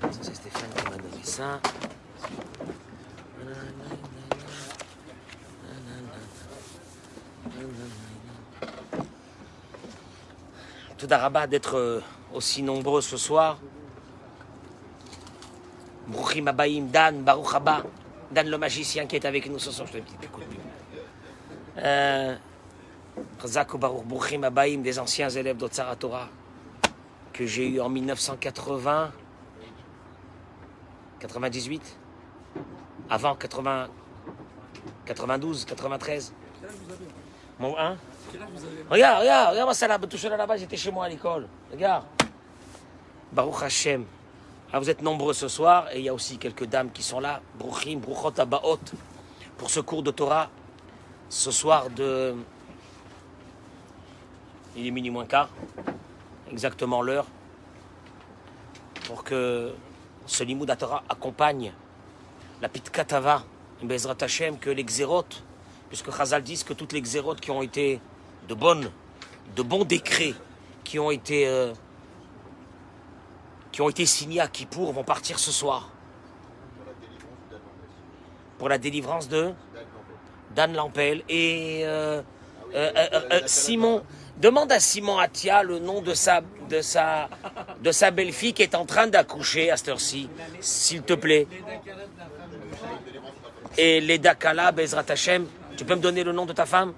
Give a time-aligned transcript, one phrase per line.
[0.00, 1.60] Ça, c'est Stéphane qui m'a donné ça.
[10.96, 12.00] Tout d'Araba d'être euh,
[12.32, 13.58] aussi nombreux ce soir.
[16.08, 17.82] Brouchim Abaïm, Dan, Baruch Abba,
[18.30, 19.86] Dan le magicien qui est avec nous ce soir.
[19.92, 20.58] Je te bien.
[21.78, 22.36] Euh,
[23.74, 26.28] Baruch Brouchim Abaïm, des anciens élèves d'Otsara Torah,
[27.32, 29.12] que j'ai eu en 1980,
[31.20, 31.82] 98,
[33.10, 33.88] avant 80,
[35.04, 36.32] 92, 93.
[37.58, 37.96] Mon, hein
[38.90, 41.48] Regarde, regarde, regarde, ça là, tout seul là-bas, j'étais chez moi à l'école.
[41.72, 42.04] Regarde.
[43.32, 44.04] Baruch Hashem.
[44.72, 47.20] Ah, vous êtes nombreux ce soir et il y a aussi quelques dames qui sont
[47.20, 47.40] là.
[47.58, 48.78] Bruchim, Bruchot Abaot.
[49.56, 50.50] Pour ce cours de Torah.
[51.30, 52.34] Ce soir de.
[54.76, 55.48] Il est minuit moins quart.
[56.50, 57.26] Exactement l'heure.
[59.06, 59.72] Pour que
[60.28, 61.72] ce Limoud accompagne
[62.60, 63.44] la Pitkatava,
[63.82, 65.42] Bezrat Hashem, que les xérotes,
[65.88, 68.00] puisque Chazal dit que toutes les xérotes qui ont été
[68.46, 68.90] de bonnes,
[69.56, 70.34] de bons décrets,
[70.84, 71.72] qui ont été, euh,
[73.72, 75.90] qui ont été signés à Kippour vont partir ce soir.
[78.58, 79.52] Pour la délivrance de
[80.54, 82.22] Dan Lampel et euh,
[82.74, 84.02] euh, Simon.
[84.40, 86.40] Demande à Simon Atia le nom de sa,
[88.12, 90.28] belle-fille qui est en train d'accoucher à cette heure-ci,
[90.60, 91.48] s'il te plaît.
[93.76, 96.92] Et Leda Kala, Bezrat Hashem, tu peux me donner le nom de ta femme?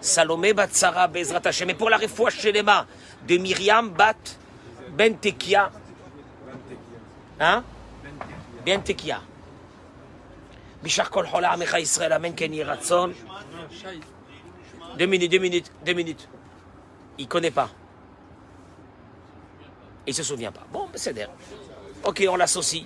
[0.00, 1.70] Salomé Batsara Bezrat Hashem.
[1.70, 1.98] Et pour la
[2.30, 2.86] chez les mains
[3.26, 4.14] de Myriam Bat
[4.90, 5.72] Ben Tekia.
[7.40, 7.64] Hein?
[8.64, 9.20] Ben Tekia.
[10.80, 11.78] Bishar Kol Hola Amecha.
[14.98, 16.28] Deux minutes, deux minutes, deux minutes.
[17.18, 17.70] Il connaît pas.
[20.06, 20.66] Il se souvient pas.
[20.72, 21.30] Bon, ben, c'est d'air.
[22.04, 22.84] Ok, on l'associe.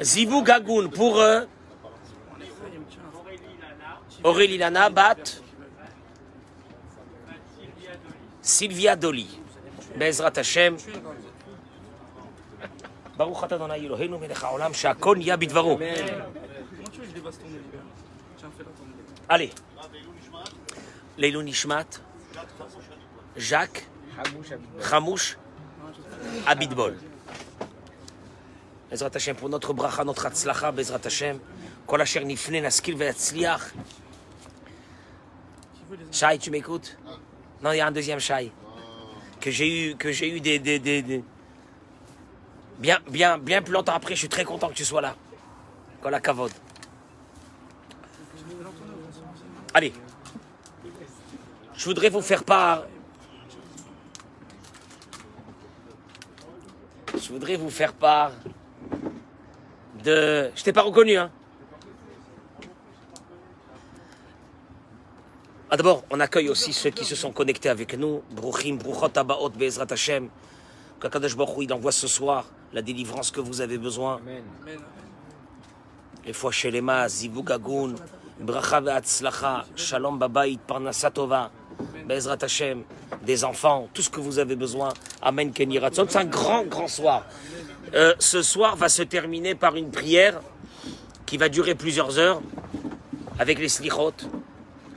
[0.00, 1.44] Zivou Gagoun pour euh,
[4.24, 5.16] Aurélie Lana, Bat,
[8.40, 9.38] Sylvia Doli.
[9.96, 10.76] Bezrat Hashem.
[13.19, 15.77] ברוך אתה אדוני אלוהינו מלך העולם שהכל נהיה בדברו.
[15.77, 17.85] Comment tu veux que je débasse ton éleveur
[18.37, 19.29] Tiens, fais-la ton éleveur.
[19.29, 19.49] Allez.
[21.17, 21.91] Leilou Nishmat.
[23.37, 23.81] Jacques.
[24.91, 25.37] Hamouche.
[26.45, 26.93] Abitbol.
[28.91, 31.37] בעזרת השם, pour notre bracha, notre הצלחה, בעזרת השם.
[31.85, 33.73] כל אשר נפנה, נשכיל ויצליח.
[36.11, 36.97] Shai, tu m'écoutes
[37.61, 38.51] Non, il y a un deuxième Shai.
[39.41, 41.23] Que j'ai eu, que j'ai eu des, des, des- des-
[42.80, 45.14] Bien, bien, bien plus longtemps après, je suis très content que tu sois là.
[46.00, 46.50] Kol kavod.
[49.74, 49.92] Allez.
[51.74, 52.84] Je voudrais vous faire part.
[57.14, 58.32] Je voudrais vous faire part
[60.02, 60.50] de.
[60.56, 61.30] Je t'ai pas reconnu, hein.
[65.68, 68.22] Ah, D'abord, on accueille aussi ceux qui se sont connectés avec nous.
[68.30, 70.30] Bruchim, Bruchot, Abaot, Bezrat Hashem.
[70.98, 74.20] Qu'Akadosh Baruch il envoie ce soir la délivrance que vous avez besoin.
[76.24, 77.24] Les fois chez les mas,
[78.40, 81.50] Bracha ve'atzlacha, Shalom Babayit, Parnasa Tova,
[82.06, 82.84] Bezrat Hashem,
[83.22, 84.94] des enfants, tout ce que vous avez besoin.
[85.20, 86.06] Amen Ken Yiratzon.
[86.08, 87.26] C'est un grand, grand soir.
[87.94, 90.40] Euh, ce soir va se terminer par une prière
[91.26, 92.40] qui va durer plusieurs heures
[93.38, 94.14] avec les slichot,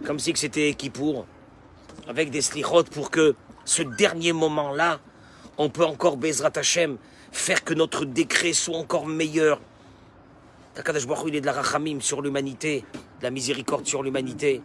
[0.06, 1.26] comme si c'était Kippour,
[2.08, 3.36] avec des slichot pour que
[3.66, 5.00] ce dernier moment-là,
[5.58, 6.98] on peut encore, Bezrat Hashem,
[7.34, 9.60] faire que notre décret soit encore meilleur.
[10.76, 12.86] Takadash Baruch il est de la rachamim sur l'humanité,
[13.20, 14.62] de la miséricorde sur l'humanité.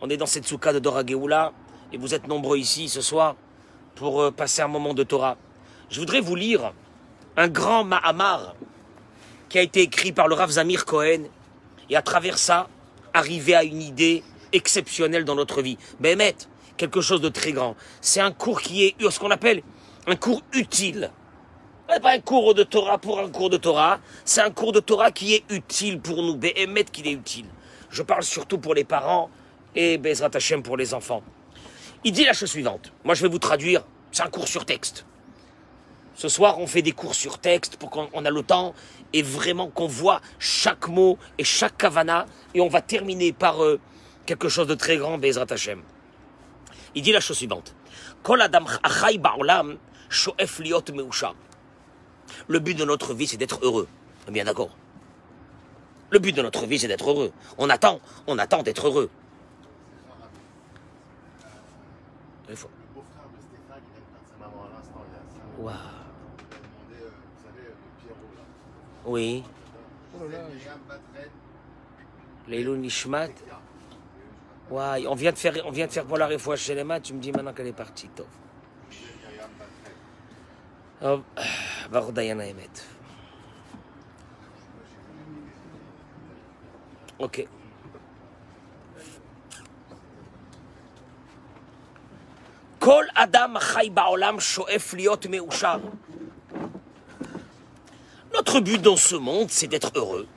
[0.00, 1.02] On est dans cette soukha de Dora
[1.92, 3.36] et vous êtes nombreux ici ce soir
[3.94, 5.36] pour euh, passer un moment de Torah.
[5.90, 6.72] Je voudrais vous lire
[7.36, 8.54] un grand Mahamar
[9.48, 11.24] qui a été écrit par le Rav Zamir Cohen,
[11.90, 12.68] et à travers ça,
[13.12, 14.22] arriver à une idée
[14.52, 15.76] exceptionnelle dans notre vie.
[16.00, 16.34] Bémet,
[16.78, 17.76] quelque chose de très grand.
[18.00, 19.62] C'est un cours qui est ce qu'on appelle
[20.06, 21.10] un cours utile.
[21.88, 24.72] Ce n'est pas un cours de Torah pour un cours de Torah, c'est un cours
[24.72, 26.36] de Torah qui est utile pour nous.
[26.36, 27.46] Bémet qu'il est utile.
[27.90, 29.30] Je parle surtout pour les parents
[29.74, 31.22] et Bezrat Hashem pour les enfants.
[32.04, 32.92] Il dit la chose suivante.
[33.04, 33.84] Moi, je vais vous traduire.
[34.10, 35.04] C'est un cours sur texte.
[36.14, 38.74] Ce soir, on fait des cours sur texte pour qu'on on a le temps
[39.12, 42.26] et vraiment qu'on voit chaque mot et chaque kavana.
[42.54, 43.80] Et on va terminer par euh,
[44.24, 45.82] quelque chose de très grand, Bezrat Hashem.
[46.94, 47.74] Il dit la chose suivante.
[48.22, 48.64] Kol adam
[49.18, 49.78] ba'olam
[50.08, 51.34] sho'ef liot meusha.
[52.48, 53.88] Le but de notre vie, c'est d'être heureux.
[54.28, 54.76] Bien d'accord.
[56.10, 57.32] Le but de notre vie, c'est d'être heureux.
[57.58, 59.10] On attend, on attend d'être heureux.
[62.48, 65.20] Le beau-frère de Stéphane, il vient de perdre sa maman à l'instant, il y a
[65.32, 65.40] ça.
[65.58, 65.74] Waouh.
[66.50, 68.44] Il a demandé, vous savez, le Pierrot là.
[69.06, 69.42] Oui.
[72.46, 73.30] Leilou Nishmat.
[74.70, 75.06] Waouh.
[75.08, 77.04] On vient de faire, on vient de faire pour la réfoua chez les maths.
[77.04, 78.08] Tu me dis maintenant qu'elle est partie.
[78.08, 78.26] Tov.
[81.81, 81.87] Myriam Batren.
[81.87, 82.83] Oh, Baruch Dayana Emet.
[87.19, 87.47] Ok.
[92.79, 95.77] כל אדם החי בעולם שואף להיות מאושר.
[98.33, 100.27] Notre but dans ce monde, c'est d'être heureux.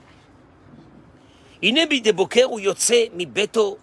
[1.62, 3.76] הנה בידי בוקר הוא יוצא מביתו.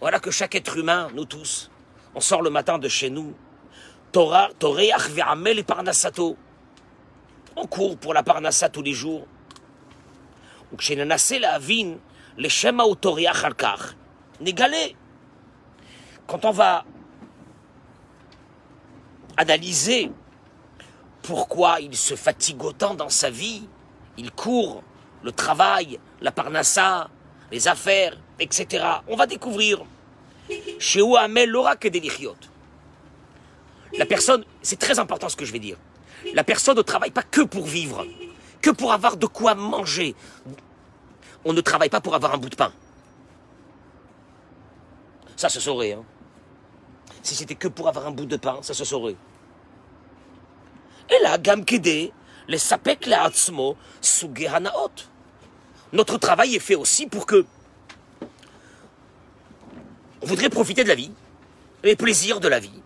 [0.00, 1.70] Voilà que chaque être humain, nous tous,
[2.14, 3.34] on sort le matin de chez nous.
[4.10, 6.36] Torah, Toreach ve'amel et parnassato.
[7.59, 9.25] On court pour la parnassa tous les jours.
[16.27, 16.85] Quand on va
[19.37, 20.11] analyser
[21.23, 23.67] pourquoi il se fatigue autant dans sa vie,
[24.19, 24.83] il court,
[25.23, 27.09] le travail, la parnassa,
[27.51, 28.85] les affaires, etc.
[29.07, 29.83] On va découvrir
[30.77, 31.87] chez Amel Laura que
[33.97, 35.77] La personne, c'est très important ce que je vais dire.
[36.33, 38.05] La personne ne travaille pas que pour vivre,
[38.61, 40.15] que pour avoir de quoi manger.
[41.45, 42.71] On ne travaille pas pour avoir un bout de pain.
[45.35, 45.93] Ça se saurait.
[45.93, 46.03] Hein.
[47.23, 49.15] Si c'était que pour avoir un bout de pain, ça se saurait.
[51.09, 51.63] Et là, Gam
[52.47, 53.77] les sapek le atzmo.
[55.93, 57.45] Notre travail est fait aussi pour que
[60.21, 61.11] on voudrait profiter de la vie,
[61.83, 62.81] les plaisirs de la vie.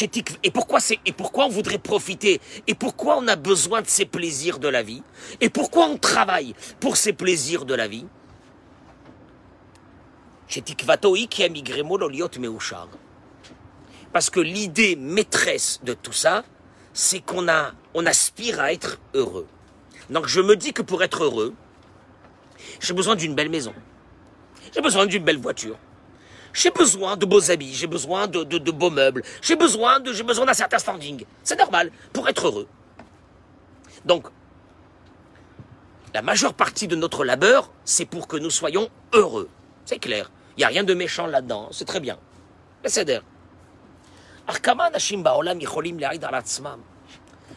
[0.00, 4.82] Et pourquoi, on voudrait profiter Et pourquoi on a besoin de ces plaisirs de la
[4.82, 5.02] vie
[5.40, 8.06] Et pourquoi on travaille pour ces plaisirs de la vie.
[14.12, 16.44] Parce que l'idée maîtresse de tout ça,
[16.94, 17.48] c'est qu'on
[18.06, 19.46] aspire à être heureux.
[20.10, 21.54] Donc je me dis que pour être heureux,
[22.80, 23.74] j'ai besoin d'une belle maison.
[24.74, 25.76] J'ai besoin d'une belle voiture.
[26.52, 31.24] J'ai besoin de beaux habits, j'ai besoin de, beaux meubles, j'ai besoin d'un certain standing.
[31.42, 32.68] C'est normal pour être heureux.
[34.04, 34.26] Donc,
[36.12, 39.48] la majeure partie de notre labeur, c'est pour que nous soyons heureux.
[39.86, 40.30] C'est clair.
[40.56, 41.68] Il n'y a rien de méchant là-dedans.
[41.72, 42.18] C'est très bien.
[42.82, 43.22] Mais c'est d'air.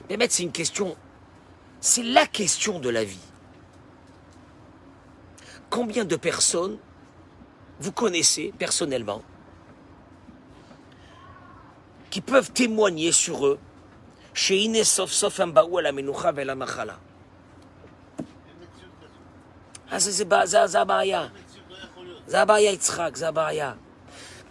[0.10, 0.96] Mais c'est une question.
[1.82, 3.20] C'est la question de la vie.
[5.70, 6.78] Combien de personnes
[7.80, 9.22] vous connaissez personnellement,
[12.10, 13.60] qui peuvent témoigner sur eux,
[14.34, 17.00] chez Inesof Sof Ambaou la Menoucha la Machala.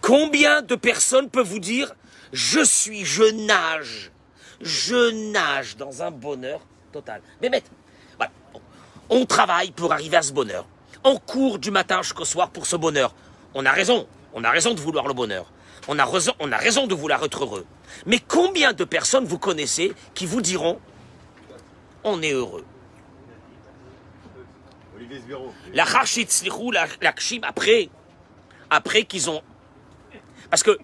[0.01, 1.93] Combien de personnes peuvent vous dire
[2.31, 4.11] Je suis, je nage,
[4.61, 6.61] je nage dans un bonheur
[6.91, 7.21] total?
[7.41, 7.49] Mais
[8.17, 8.31] voilà,
[9.09, 10.65] on travaille pour arriver à ce bonheur
[11.05, 13.13] en cours du matin jusqu'au soir pour ce bonheur.
[13.53, 15.45] On a raison, on a raison de vouloir le bonheur.
[15.87, 17.65] On a raison, on a raison de vouloir être heureux.
[18.07, 20.79] Mais combien de personnes vous connaissez qui vous diront
[22.03, 22.65] on est heureux?
[25.73, 26.27] La Rachid
[26.73, 27.89] la, la Kshim, après,
[28.71, 29.43] après qu'ils ont.
[30.49, 30.77] Parce que,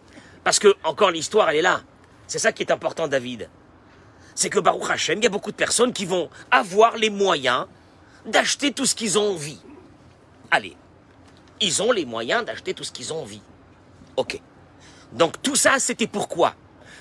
[0.43, 1.81] parce que, encore l'histoire, elle est là.
[2.27, 3.49] C'est ça qui est important, David.
[4.35, 7.65] C'est que Baruch Hashem, il y a beaucoup de personnes qui vont avoir les moyens
[8.25, 9.59] d'acheter tout ce qu'ils ont envie.
[10.51, 10.75] Allez,
[11.61, 13.41] ils ont les moyens d'acheter tout ce qu'ils ont envie.
[14.17, 14.39] Ok.
[15.13, 16.55] Donc tout ça, c'était pourquoi?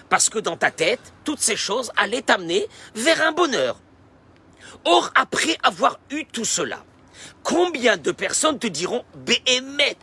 [0.09, 3.81] Parce que dans ta tête, toutes ces choses allaient t'amener vers un bonheur.
[4.85, 6.85] Or, après avoir eu tout cela,
[7.43, 9.97] combien de personnes te diront Béhémet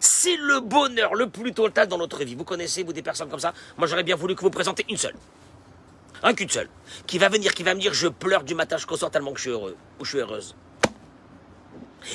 [0.00, 2.34] C'est le bonheur le plus total dans notre vie.
[2.34, 3.52] Vous connaissez, vous, des personnes comme ça?
[3.78, 5.16] Moi, j'aurais bien voulu que vous présentez une seule.
[6.22, 6.68] Un qu'une seule.
[7.06, 9.38] Qui va venir, qui va me dire Je pleure du matin jusqu'au soir tellement que
[9.38, 10.54] je suis heureux ou je suis heureuse.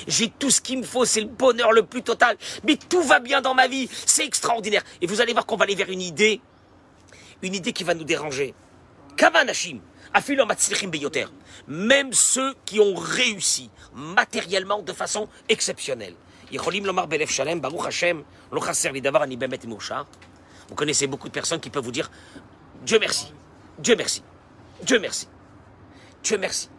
[0.07, 2.37] J'ai tout ce qu'il me faut, c'est le bonheur le plus total.
[2.65, 4.83] Mais tout va bien dans ma vie, c'est extraordinaire.
[5.01, 6.41] Et vous allez voir qu'on va aller vers une idée,
[7.41, 8.53] une idée qui va nous déranger.
[9.17, 9.79] Kavanashim,
[10.13, 11.25] afilo matzlichim beyoter.
[11.67, 16.15] Même ceux qui ont réussi matériellement de façon exceptionnelle.
[20.67, 22.11] Vous connaissez beaucoup de personnes qui peuvent vous dire
[22.83, 23.33] Dieu merci,
[23.79, 24.23] Dieu merci,
[24.83, 25.27] Dieu merci,
[26.23, 26.69] Dieu merci.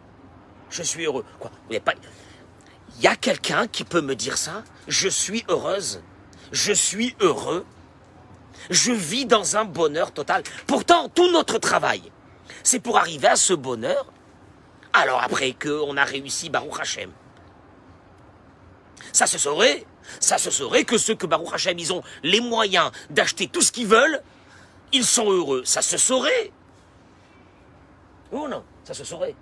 [0.69, 1.25] Je suis heureux.
[1.39, 1.51] Quoi?
[1.51, 1.93] Vous n'avez pas.
[2.97, 4.63] Il y a quelqu'un qui peut me dire ça?
[4.87, 6.01] Je suis heureuse.
[6.51, 7.65] Je suis heureux.
[8.69, 10.43] Je vis dans un bonheur total.
[10.65, 12.01] Pourtant, tout notre travail,
[12.63, 14.11] c'est pour arriver à ce bonheur.
[14.93, 17.11] Alors après qu'on a réussi Baruch Hashem.
[19.13, 19.85] Ça se saurait.
[20.19, 23.71] Ça se saurait que ceux que Baruch Hashem, ils ont les moyens d'acheter tout ce
[23.71, 24.21] qu'ils veulent,
[24.91, 25.63] ils sont heureux.
[25.65, 26.51] Ça se saurait.
[28.31, 29.35] Oh non, ça se saurait.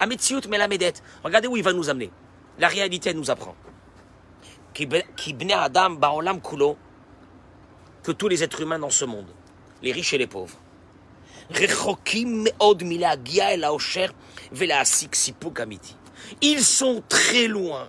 [0.00, 0.94] Ametsiout Melamedet.
[1.22, 2.10] Regardez où il va nous amener.
[2.58, 3.54] La réalité nous apprend.
[4.74, 6.76] Ki be- ki bnei Adam baolam kulo,
[8.02, 9.28] que tous les êtres humains dans ce monde,
[9.82, 10.56] les riches et les pauvres.
[16.42, 17.88] Ils sont très loin.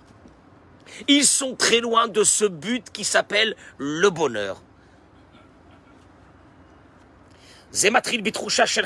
[1.07, 4.61] Ils sont très loin de ce but qui s'appelle le bonheur.
[7.71, 8.85] Zematril bitrusha shel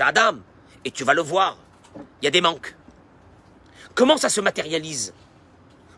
[0.00, 0.38] Adam.
[0.84, 1.56] Et tu vas le voir.
[1.96, 2.76] Il y a des manques.
[3.94, 5.12] Comment ça se matérialise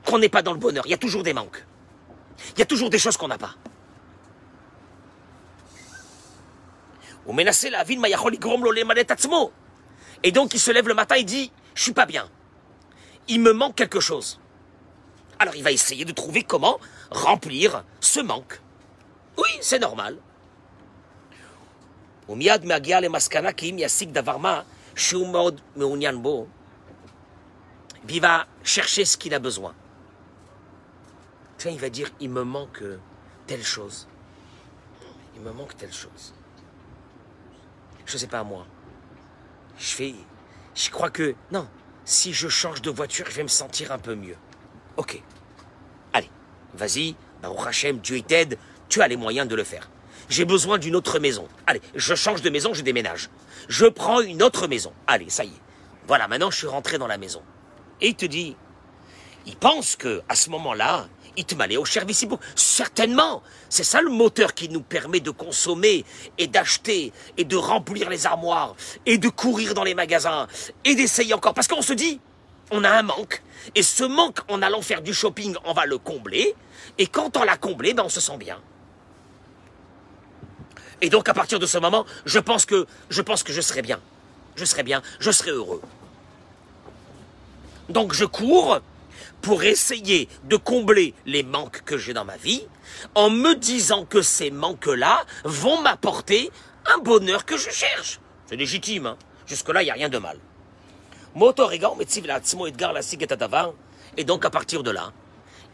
[0.05, 0.85] Qu'on n'est pas dans le bonheur?
[0.87, 1.65] Il y a toujours des manques.
[2.55, 3.55] Il y a toujours des choses qu'on n'a pas.
[10.23, 12.29] Et donc il se lève le matin et dit Je suis pas bien.
[13.29, 14.41] Il me manque quelque chose.
[15.39, 16.79] Alors il va essayer de trouver comment
[17.11, 18.61] remplir ce manque.
[19.39, 20.19] Oui, c'est normal.
[25.12, 26.48] ומיד מגיע למסקנה כי אם ישיג דבר מה שהוא מאוד מעוניין בו,
[28.08, 29.74] puis il va chercher ce qu'il a besoin.
[31.58, 32.84] Tiens, il va dire, il me manque
[33.46, 34.08] telle chose.
[35.36, 36.34] Il me manque telle chose.
[38.06, 38.66] Je sais pas moi.
[39.78, 40.16] Je fais,
[40.76, 41.68] je crois que non.
[42.06, 44.38] Si je change de voiture, je vais me sentir un peu mieux.
[44.98, 45.22] Ok.
[46.14, 46.32] Allez,
[46.74, 47.16] vas-y.
[47.42, 48.58] Baruch Hashem, Dieu il t'aide.
[48.88, 49.90] Tu as les moyens de le faire.
[50.29, 51.49] J'ai besoin d'une autre maison.
[51.67, 53.31] Allez, je change de maison, je déménage.
[53.69, 54.93] Je prends une autre maison.
[55.07, 55.63] Allez, ça y est.
[56.07, 57.43] Voilà, maintenant je suis rentré dans la maison.
[58.01, 58.57] Et il te dit,
[59.47, 62.29] il pense que à ce moment-là, il te m'allait au service ici.
[62.55, 66.05] Certainement, c'est ça le moteur qui nous permet de consommer
[66.39, 68.77] et d'acheter et de remplir les armoires
[69.07, 70.47] et de courir dans les magasins
[70.85, 71.55] et d'essayer encore.
[71.55, 72.21] Parce qu'on se dit,
[72.71, 73.43] on a un manque
[73.75, 76.55] et ce manque, en allant faire du shopping, on va le combler.
[76.99, 78.61] Et quand on l'a comblé, ben on se sent bien.
[81.05, 84.01] Et donc à partir de ce moment, je pense que je serai bien.
[84.57, 85.83] Je serai bien, je serai heureux.
[87.91, 88.81] Donc je cours
[89.43, 92.63] pour essayer de combler les manques que j'ai dans ma vie
[93.15, 96.51] en me disant que ces manques-là vont m'apporter
[96.87, 98.19] un bonheur que je cherche.
[98.47, 100.39] C'est légitime, hein jusque-là, il n'y a rien de mal.
[104.17, 105.13] Et donc à partir de là,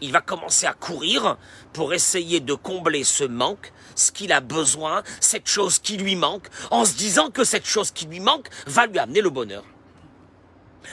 [0.01, 1.37] il va commencer à courir
[1.73, 6.49] pour essayer de combler ce manque, ce qu'il a besoin, cette chose qui lui manque,
[6.71, 9.65] en se disant que cette chose qui lui manque va lui amener le bonheur.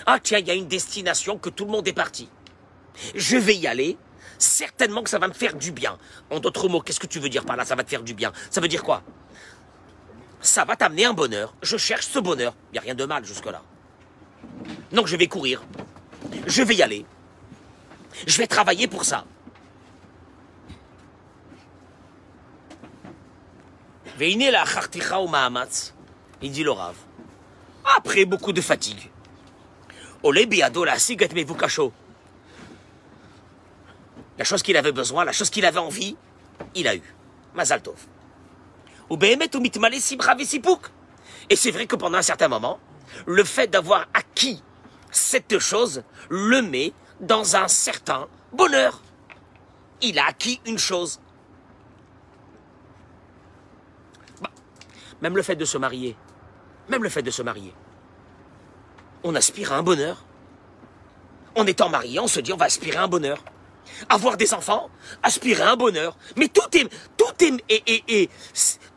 [0.06, 2.30] Ah tiens, il y a une destination que tout le monde est parti.
[3.16, 3.98] Je vais y aller.
[4.40, 5.98] Certainement que ça va me faire du bien.
[6.30, 8.14] En d'autres mots, qu'est-ce que tu veux dire par là Ça va te faire du
[8.14, 8.32] bien?
[8.52, 9.02] Ça veut dire quoi?
[10.42, 11.56] Ça va t'amener un bonheur.
[11.64, 12.54] Je cherche ce bonheur.
[12.70, 13.64] Il n'y a rien de mal jusque-là.
[14.92, 15.64] Donc je vais courir.
[16.46, 17.06] Je vais y aller.
[18.26, 19.26] Je vais travailler pour ça.
[26.42, 26.96] Il dit le Rav.
[27.98, 29.12] Après beaucoup de fatigue.
[34.38, 36.18] La chose qu'il avait besoin, la chose qu'il avait envie,
[36.74, 37.16] il a eu.
[41.50, 42.80] Et c'est vrai que pendant un certain moment,
[43.26, 44.64] le fait d'avoir acquis
[45.12, 49.02] cette chose le met dans un certain bonheur.
[50.02, 51.20] Il a acquis une chose.
[54.42, 54.52] Bah,
[55.22, 56.16] même le fait de se marier,
[56.90, 57.74] même le fait de se marier,
[59.24, 60.24] on aspire à un bonheur.
[61.56, 63.44] En étant marié, on se dit on va aspirer à un bonheur.
[64.10, 64.90] Avoir des enfants,
[65.24, 66.18] aspirer à un bonheur.
[66.36, 68.30] Mais tout est, tout est,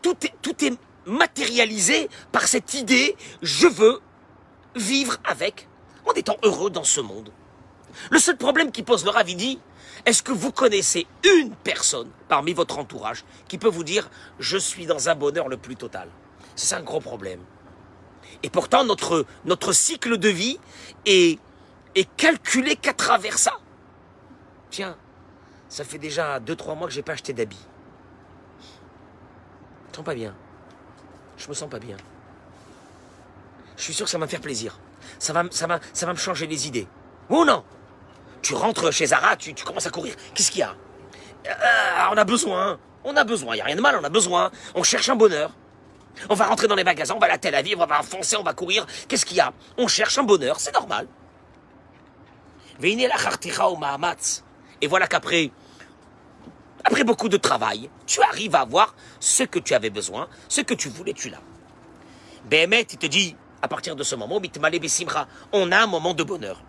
[0.03, 4.01] tout est, tout est matérialisé par cette idée je veux
[4.77, 5.69] vivre avec
[6.07, 7.33] en étant heureux dans ce monde.
[8.11, 9.61] Le seul problème qui pose le Rav, il dit,
[10.07, 14.87] est-ce que vous connaissez une personne parmi votre entourage qui peut vous dire je suis
[14.87, 16.09] dans un bonheur le plus total?
[16.57, 17.41] C'est un gros problème.
[18.43, 19.27] Et pourtant, notre,
[19.73, 20.59] cycle de vie
[21.05, 21.39] est,
[22.17, 23.53] calculé qu'à travers ça.
[24.71, 24.97] Tiens,
[25.69, 27.67] ça fait déjà 2-3 mois que j'ai pas acheté d'habits.
[29.83, 30.35] Je me sens pas bien.
[31.37, 31.97] Je me sens pas bien.
[33.77, 34.79] Je suis sûr que ça va me faire plaisir.
[35.19, 36.87] Ça va, me- ça va, ça va me changer les idées.
[37.29, 37.65] Ou non
[38.43, 40.15] Tu rentres chez Zara, tu, commences à courir.
[40.35, 40.75] Qu'est-ce qu'il y a
[41.47, 42.79] Euh, On a besoin.
[43.05, 43.55] On a besoin.
[43.55, 44.51] Il n'y a rien de mal, on a besoin.
[44.75, 45.51] On cherche un bonheur.
[46.29, 48.43] On va rentrer dans les magasins, on va à Tel Aviv, on va foncer, on
[48.43, 48.87] va courir.
[49.09, 51.07] Qu'est-ce qu'il y a On cherche un bonheur, c'est normal.
[54.83, 55.51] Et voilà qu'après,
[56.85, 60.75] après beaucoup de travail, tu arrives à avoir ce que tu avais besoin, ce que
[60.75, 61.43] tu voulais, tu l'as.
[62.47, 64.41] Behemet, il te dit, à partir de ce moment,
[65.53, 66.63] on a un moment de bonheur.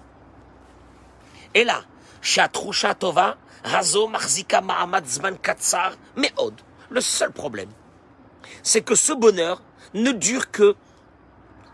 [1.55, 1.81] Et là,
[2.23, 3.33] שהתחושה טובה,
[3.65, 6.61] הזו מחזיקה מעמד זמן קצר מאוד.
[6.91, 7.69] Le seul problème,
[8.63, 9.63] c'est que ce bonheur
[9.95, 10.75] ne dure que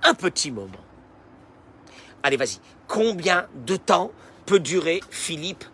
[0.02, 0.84] un petit moment.
[2.22, 2.58] Allez, vas-y.
[2.88, 4.10] Combien de temps
[4.46, 5.64] peut durer, Philippe,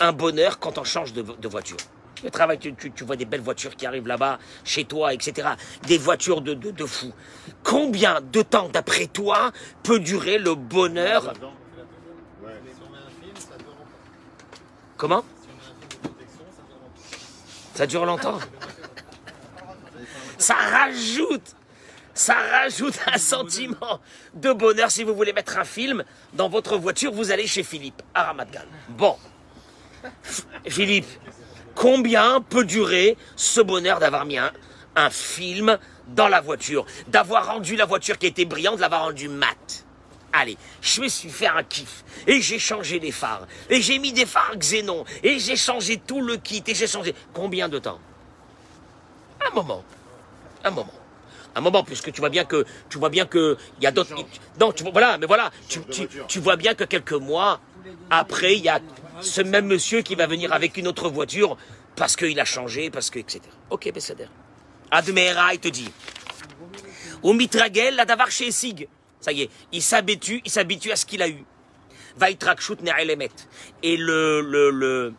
[0.00, 1.76] un bonheur quand on change de, de voiture
[2.22, 5.48] Le travail, tu, tu- tu vois des belles voitures qui arrivent là-bas, chez toi, etc.
[5.86, 7.12] Des voitures de, de, de fou.
[7.62, 11.32] Combien de temps, d'après toi, peut durer le bonheur
[14.99, 15.23] Comment?
[17.73, 18.37] Ça dure longtemps?
[20.37, 21.55] Ça rajoute,
[22.13, 24.01] ça rajoute un sentiment
[24.33, 24.91] de bonheur.
[24.91, 26.03] Si vous voulez mettre un film
[26.33, 28.35] dans votre voiture, vous allez chez Philippe, à.
[28.89, 29.15] Bon,
[30.67, 31.07] Philippe,
[31.75, 34.51] combien peut durer ce bonheur d'avoir mis un,
[34.97, 35.77] un film
[36.07, 39.85] dans la voiture, d'avoir rendu la voiture qui était brillante, de l'avoir rendue mate
[40.31, 42.03] Allez, je me suis fait un kiff.
[42.27, 43.47] Et j'ai changé les phares.
[43.69, 45.05] Et j'ai mis des phares xénon.
[45.23, 46.63] Et j'ai changé tout le kit.
[46.67, 47.15] Et j'ai changé.
[47.33, 47.99] Combien de temps?
[49.45, 49.83] Un moment.
[50.63, 50.93] Un moment.
[51.55, 54.13] Un moment, puisque tu vois bien que tu vois bien que il y a d'autres.
[54.59, 57.59] Non, tu vois, voilà, mais voilà, tu, vois bien que quelques mois
[58.09, 58.79] après, il y a
[59.21, 61.57] ce même monsieur qui va venir avec une autre voiture
[61.95, 63.41] parce qu'il a changé, parce que etc.
[63.71, 64.27] Ok, Bessader.
[64.91, 65.91] Admera, il te dit.
[67.23, 68.87] Au mitragel, la davar chez Sig.
[69.21, 71.45] Ça y est, il s'habitue, il s'habitue à ce qu'il a eu.
[73.83, 75.13] Et le, le, le,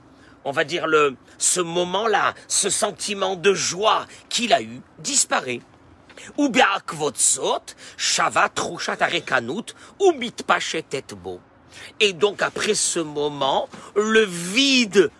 [0.44, 5.60] on va dire le, ce moment-là, ce sentiment de joie qu'il a eu, disparaît.
[6.36, 6.50] Ou.
[12.00, 15.10] Et donc après ce moment, le vide,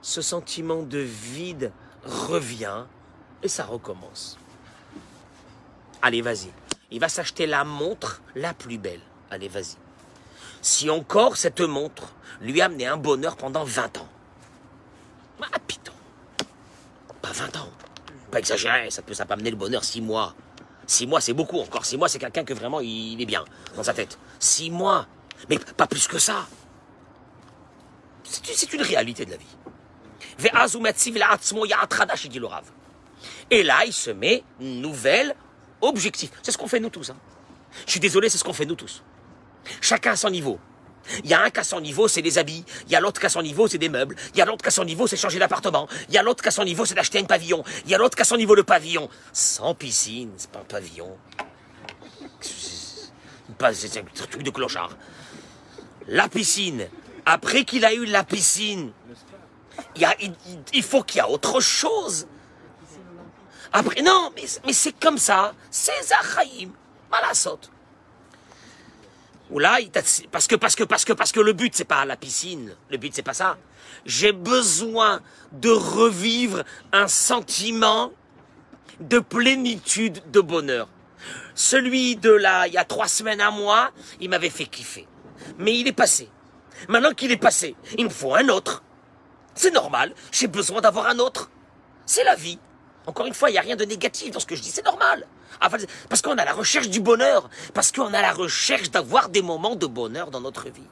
[0.00, 1.72] ce sentiment de vide
[2.04, 2.84] revient
[3.42, 4.38] et ça recommence.
[6.02, 6.50] Allez, vas-y.
[6.92, 9.00] Il va s'acheter la montre la plus belle.
[9.30, 9.76] Allez, vas-y.
[10.60, 14.08] Si encore cette montre lui a amené un bonheur pendant 20 ans.
[15.40, 15.92] Ah, putain.
[17.22, 17.70] Pas 20 ans.
[18.30, 20.34] Pas exagéré, ça peut, ça amener le bonheur 6 mois.
[20.86, 21.86] 6 mois, c'est beaucoup encore.
[21.86, 24.18] 6 mois, c'est quelqu'un que vraiment, il est bien dans sa tête.
[24.38, 25.06] 6 mois.
[25.48, 26.46] Mais pas plus que ça.
[28.22, 29.46] C'est une réalité de la vie.
[33.50, 35.34] Et là, il se met une nouvelle
[35.82, 36.30] objectif.
[36.42, 37.10] C'est ce qu'on fait nous tous.
[37.10, 37.16] hein.
[37.86, 39.02] Je suis désolé, c'est ce qu'on fait nous tous.
[39.80, 40.58] Chacun à son niveau.
[41.24, 42.64] Il y a un qui a son niveau, c'est des habits.
[42.86, 44.14] Il y a l'autre qui a son niveau, c'est des meubles.
[44.34, 45.88] Il y a l'autre qui a son niveau, c'est changer d'appartement.
[46.08, 47.64] Il y a l'autre qui a son niveau, c'est d'acheter un pavillon.
[47.84, 49.08] Il y a l'autre qui a son niveau, le pavillon.
[49.32, 51.16] Sans piscine, c'est pas un pavillon.
[53.72, 54.96] C'est un truc de clochard.
[56.08, 56.86] La piscine.
[57.26, 58.92] Après qu'il a eu la piscine,
[59.96, 60.16] il, y a-
[60.72, 62.26] il faut qu'il y a autre chose.
[63.72, 65.54] Après, non, mais, mais c'est comme ça.
[65.70, 66.72] C'est Zachaïm.
[67.10, 67.60] Malasot.
[69.50, 72.16] Ou là, parce que, parce que, parce que, parce que le but, c'est pas la
[72.16, 72.74] piscine.
[72.90, 73.58] Le but, c'est pas ça.
[74.06, 75.20] J'ai besoin
[75.52, 78.12] de revivre un sentiment
[79.00, 80.88] de plénitude, de bonheur.
[81.54, 85.06] Celui de là, il y a trois semaines, un mois, il m'avait fait kiffer.
[85.58, 86.30] Mais il est passé.
[86.88, 88.82] Maintenant qu'il est passé, il me faut un autre.
[89.54, 91.50] C'est normal, j'ai besoin d'avoir un autre.
[92.06, 92.58] C'est la vie.
[93.06, 94.84] Encore une fois, il n'y a rien de négatif dans ce que je dis, c'est
[94.84, 95.26] normal.
[95.60, 99.42] Enfin, Parce qu'on a la recherche du bonheur, parce qu'on a la recherche d'avoir des
[99.42, 100.88] moments de bonheur dans notre vie.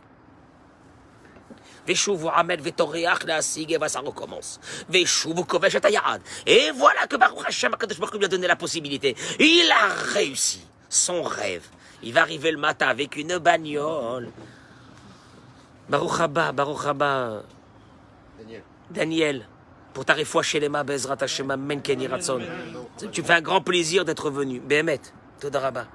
[3.89, 4.61] Ça recommence.
[4.93, 7.75] Et voilà que Baruch Hashem,
[8.15, 9.17] lui a donné la possibilité.
[9.39, 11.67] Il a réussi son rêve.
[12.03, 14.31] Il va arriver le matin avec une bagnole.
[15.89, 17.43] Baruch Haba, Baruch Haba.
[18.39, 18.63] Daniel.
[18.91, 19.49] Daniel,
[19.93, 20.15] pour ta
[20.69, 22.41] mains, Bezrat Hashem, Amen, Ken Yiratson.
[23.13, 24.61] Tu fais un grand plaisir d'être venu.
[24.61, 25.01] Behemet,
[25.41, 25.87] Todaraba.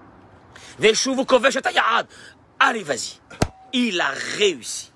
[0.79, 2.07] Veshuvu Kovesh et Ayad.
[2.59, 3.19] Allez, vas-y.
[3.73, 4.91] Il a réussi.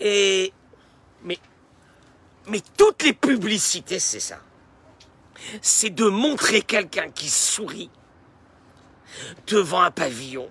[0.00, 0.52] Et.
[1.24, 1.38] Mais.
[2.46, 4.38] Mais toutes les publicités, c'est ça.
[5.60, 7.90] C'est de montrer quelqu'un qui sourit
[9.46, 10.50] devant un pavillon.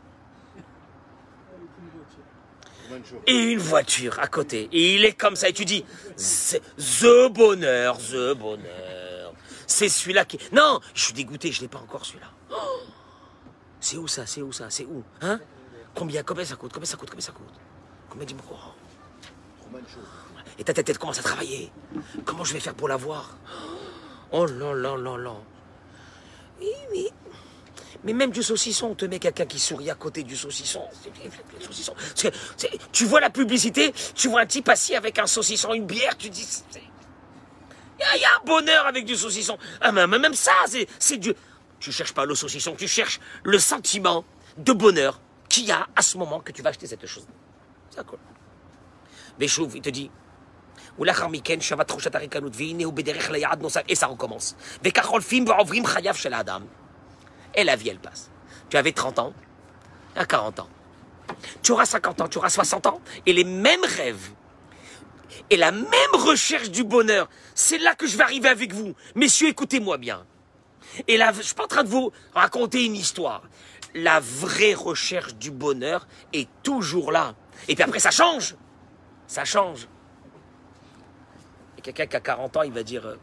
[3.25, 4.69] Et une voiture à côté.
[4.71, 5.49] Et il est comme ça.
[5.49, 5.83] Et tu dis,
[6.17, 9.33] the bonheur, the bonheur.
[9.65, 10.39] C'est celui-là qui.
[10.51, 12.31] Non, je suis dégoûté, je l'ai pas encore celui-là.
[13.79, 15.39] C'est où ça C'est où ça C'est où Hein?
[15.93, 17.45] Combien Combien ça coûte Combien ça coûte Combien ça coûte?
[18.10, 19.77] Combien dis-moi oh.
[20.57, 21.71] Et ta tête commence à travailler.
[22.25, 23.38] Comment je vais faire pour l'avoir?
[24.29, 25.36] Oh là là là là.
[26.60, 27.07] Oui, oui.
[28.08, 30.82] Mais même du saucisson, on te met quelqu'un qui sourit à côté du saucisson.
[32.93, 36.30] Tu vois la publicité, tu vois un type assis avec un saucisson, une bière, tu
[36.30, 36.48] dis...
[38.15, 39.58] Il y, a un bonheur avec du saucisson.
[39.82, 40.54] Ah, mais même ça,
[41.00, 41.34] c'est du...
[41.82, 44.24] Tu cherches pas le saucisson, tu cherches le sentiment
[44.56, 47.28] de bonheur qu'il y a à ce moment que tu vas acheter cette chose.
[47.89, 48.20] C'est cool.
[49.38, 50.10] Mais Chouv, il te dit,
[53.89, 54.56] et ça recommence.
[57.58, 58.30] Et la vie, elle passe.
[58.70, 59.34] Tu avais 30 ans,
[60.15, 60.70] à 40 ans.
[61.62, 64.32] Tu auras 50 ans, tu auras 60 ans, et les mêmes rêves,
[65.50, 68.93] et la même recherche du bonheur, c'est là que je vais arriver avec vous.
[69.15, 70.26] Messieurs, écoutez-moi bien.
[71.08, 73.43] Et là, je suis pas en train de vous raconter une histoire.
[73.93, 77.36] La vraie recherche du bonheur est toujours là.
[77.67, 78.56] Et puis après, ça change.
[79.26, 79.88] Ça change.
[81.78, 83.15] Et quelqu'un qui a 40 ans, il va dire euh,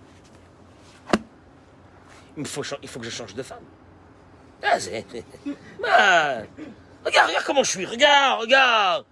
[2.36, 3.64] il faut que je change de femme.
[4.64, 4.78] Ah,
[5.86, 6.38] Ah,
[7.04, 7.86] regarde, regarde comment je suis.
[7.86, 9.04] Regarde, regarde.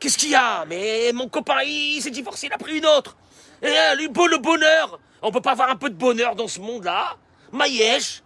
[0.00, 0.64] Qu'est-ce qu'il y a?
[0.66, 3.16] Mais mon copain, il, s'est divorcé, il a pris une autre.
[3.62, 4.98] Et euh, lui, beau le bonheur.
[5.22, 7.16] On peut pas avoir un peu de bonheur dans ce monde-là
[7.52, 8.22] Maïesh.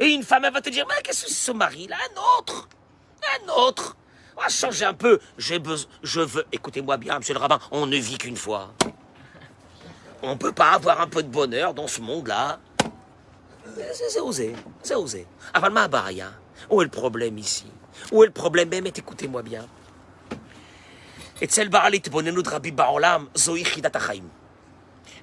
[0.00, 2.68] Et une femme, elle va te dire, mais qu'est-ce que c'est ce mari-là Un autre.
[3.22, 3.96] Un autre.
[4.36, 5.20] On va changer un peu.
[5.38, 8.72] J'ai besoin, je veux, écoutez-moi bien, monsieur le rabbin, on ne vit qu'une fois.
[10.22, 12.58] On peut pas avoir un peu de bonheur dans ce monde-là.
[13.75, 15.25] C'est c'est osé, c'est osé.
[15.55, 16.29] אבל מה הבעיה?
[16.69, 17.65] Où est le problème ici
[18.11, 19.65] Où est le problème באמת, écoutez-moi bien.
[21.43, 24.27] אצל בעל התבוננות רבי בעולם זוהי חידת החיים.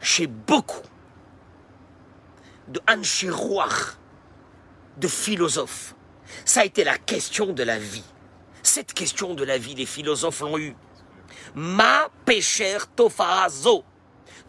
[0.02, 0.82] שבוקו
[2.72, 3.96] de אנשי רוח,
[5.00, 5.94] de philosophes,
[6.46, 8.04] ça a été la question de la vie.
[8.62, 10.74] Cette question de la vie, les philosophes l'ont eue.
[11.54, 13.84] Ma pécher tofazo.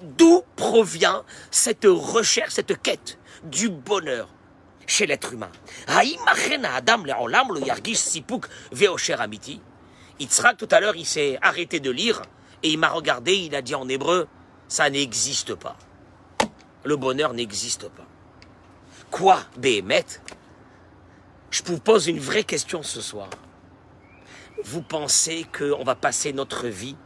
[0.02, 4.29] D'où provient cette recherche, cette quête du bonheur
[4.87, 5.51] chez l'être humain.
[5.87, 9.61] Adam le'olam lo yargish sipuk ve'osher amiti.
[10.19, 12.23] Yitzhak, tout à l'heure, il s'est arrêté de lire
[12.63, 14.29] et il m'a regardé, il a dit en hébreu,
[14.69, 15.77] ça n'existe pas.
[16.85, 18.07] Le bonheur n'existe pas.
[19.11, 20.21] Quoi, Béhémeth?
[21.51, 23.29] Je vous pose une vraie question ce soir.
[24.65, 26.97] Vous pensez qu'on va passer notre vie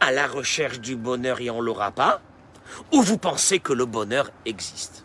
[0.00, 2.20] à la recherche du bonheur et on ne l'aura pas?
[2.92, 5.04] Ou vous pensez que le bonheur existe?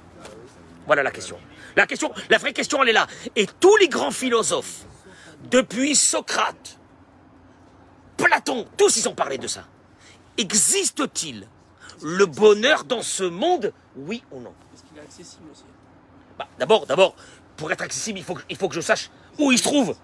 [0.85, 1.37] Voilà la question.
[1.75, 3.07] La question, la vraie question, elle est là.
[3.35, 4.85] Et tous les grands philosophes,
[5.49, 6.79] depuis Socrate,
[8.17, 9.65] Platon, tous ils ont parlé de ça.
[10.37, 11.47] Existe-t-il
[12.01, 14.53] le bonheur dans ce monde, oui ou non?
[14.73, 15.63] Est-ce qu'il est accessible aussi?
[16.37, 17.15] Bah, D'abord, d'abord,
[17.55, 19.95] pour être accessible, il faut, que, il faut que je sache où il se trouve.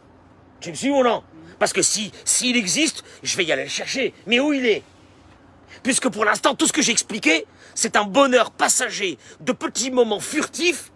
[0.59, 1.23] Tu me suis ou non?
[1.57, 4.13] Parce que si s'il existe, je vais y aller le chercher.
[4.27, 4.83] Mais où il est?
[5.83, 10.19] Puisque pour l'instant, tout ce que j'ai expliqué, c'est un bonheur passager de petits moments
[10.19, 10.91] furtifs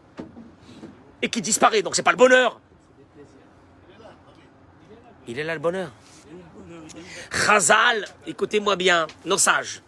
[1.21, 1.81] et qui disparaît.
[1.81, 2.59] Donc c'est pas le bonheur.
[5.27, 5.91] Il est là le bonheur.
[7.31, 9.81] Chazal, écoutez-moi bien, nos sages.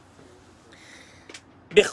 [1.75, 1.83] Il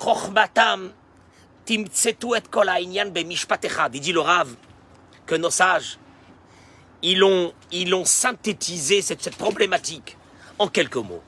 [4.00, 4.54] dit le Rav
[5.26, 5.98] que nos sages,
[7.02, 7.52] ils ont,
[8.04, 10.16] synthétisé cette problématique
[10.58, 11.22] en quelques mots.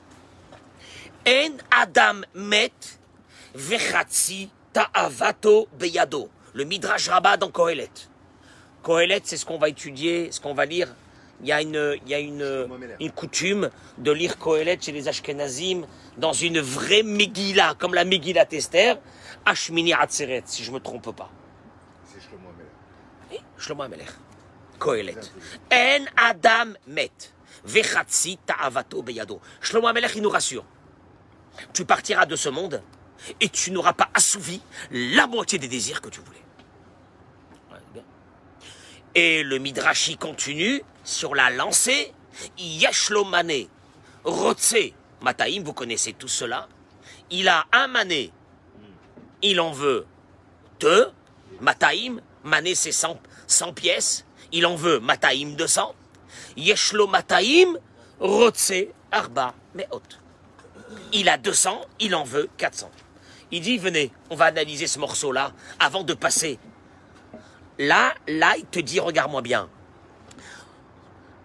[1.27, 2.99] En adam met
[3.55, 6.29] vechatzi ta'avato beyado.
[6.53, 7.91] Le Midrash Rabbah dans Kohelet.
[8.83, 10.95] Kohelet, c'est ce qu'on va étudier, ce qu'on va lire.
[11.41, 12.69] Il y a une, il y a une,
[13.01, 15.87] une coutume de lire Kohelet chez les Ashkenazim
[16.19, 18.99] dans une vraie Megillah, comme la Megillah Esther,
[19.47, 21.31] Ashmini Atzeret, si je ne me trompe pas.
[22.05, 22.73] C'est Shlomo Amelech.
[23.33, 24.11] Oui, Shlomo Amelech.
[24.79, 25.17] Kohelet.
[25.73, 27.33] En Adam met.
[27.65, 29.41] Vechatzi ta'avato beyado.
[29.63, 30.65] Shlomo Amelech, il nous rassure.
[31.73, 32.83] Tu partiras de ce monde
[33.41, 36.39] et tu n'auras pas assouvi la moitié des désirs que tu voulais.
[39.15, 42.13] Et le Midrashi continue sur la lancée.
[42.59, 43.69] Yeshlomane,
[44.25, 46.69] Rotse, Mataim, vous connaissez tout cela.
[47.31, 48.33] Il a un mané,
[49.41, 50.07] il en veut
[50.81, 51.11] deux.
[51.61, 54.27] Mataim, mané c'est 100, 100 pièces.
[54.51, 55.95] Il en veut Mataim 200.
[56.57, 57.75] Yeshlo Mataim,
[58.19, 58.73] Rotse,
[59.13, 60.24] Arba, Meot.
[61.13, 62.91] Il a 200, il en veut 400.
[63.51, 66.59] Il dit, venez, on va analyser ce morceau-là avant de passer.
[67.79, 69.69] Là, là, il te dit, regarde-moi bien.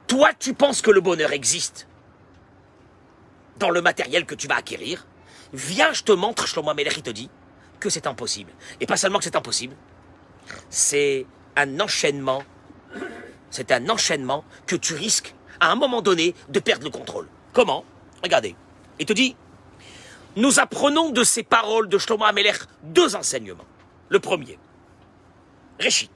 [0.07, 1.87] Toi, tu penses que le bonheur existe
[3.57, 5.05] dans le matériel que tu vas acquérir?
[5.53, 7.29] Viens, je te montre, Shlomo Amelech, il te dit
[7.79, 8.51] que c'est impossible.
[8.79, 9.75] Et pas seulement que c'est impossible,
[10.69, 12.43] c'est un enchaînement,
[13.49, 17.27] c'est un enchaînement que tu risques, à un moment donné, de perdre le contrôle.
[17.53, 17.83] Comment?
[18.23, 18.55] Regardez.
[18.99, 19.35] Il te dit,
[20.35, 23.65] nous apprenons de ces paroles de Shlomo Amelech deux enseignements.
[24.09, 24.59] Le premier,
[25.79, 26.11] Réchit.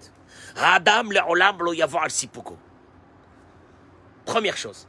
[0.55, 2.57] Adam le'olam lo yavo al sipuko.
[4.25, 4.87] Première chose.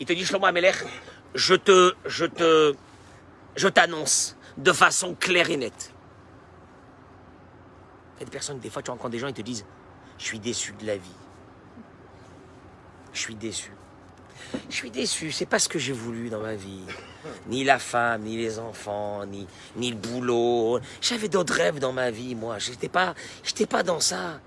[0.00, 0.84] Il te dit, Shlomo Amelech,
[1.34, 2.74] je te, je te,
[3.54, 5.92] je t'annonce de façon claire et nette.
[8.20, 9.66] Il y des des fois, tu rencontres des gens, ils te disent,
[10.18, 11.10] je suis déçu de la vie.
[13.12, 13.70] Je suis déçu.
[14.70, 16.84] Je suis déçu, c'est pas ce que j'ai voulu dans ma vie.
[17.48, 20.80] Ni la femme, ni les enfants, ni, ni le boulot.
[21.00, 22.58] J'avais d'autres rêves dans ma vie, moi.
[22.58, 23.14] J'étais pas,
[23.68, 24.40] pas dans ça.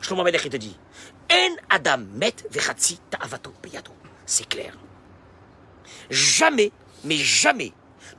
[0.00, 0.76] Shlomo te dit,
[1.32, 3.92] En Adam met vechatzi ta'avato beyado.
[4.26, 4.76] C'est clair.
[6.10, 6.72] Jamais,
[7.04, 7.72] mais jamais,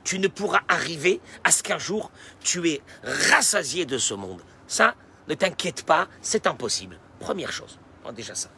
[0.04, 4.40] tu ne pourras arriver à ce qu'un jour tu es rassasié de ce monde.
[4.66, 4.94] Ça,
[5.28, 6.98] ne t'inquiète pas, c'est impossible.
[7.20, 7.78] Première chose.
[8.04, 8.48] Bon, déjà ça.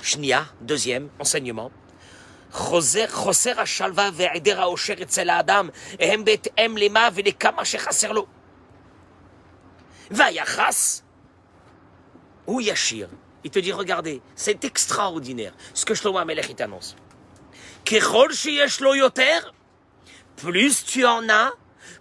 [0.00, 1.70] Shnia, deuxième enseignement.
[2.51, 8.25] חוזר, חוסר השלווה והיעדר האושר אצל האדם הם בהתאם למה ולכמה שחסר לו.
[10.11, 11.01] והיחס
[12.45, 13.07] הוא ישיר.
[13.43, 16.95] Il te dit, regardez, c'est extraordinaire ce que Shlomo Amelech il t'annonce.
[17.85, 19.51] ככל שיש לו יותר,
[20.37, 21.51] plus tu en as,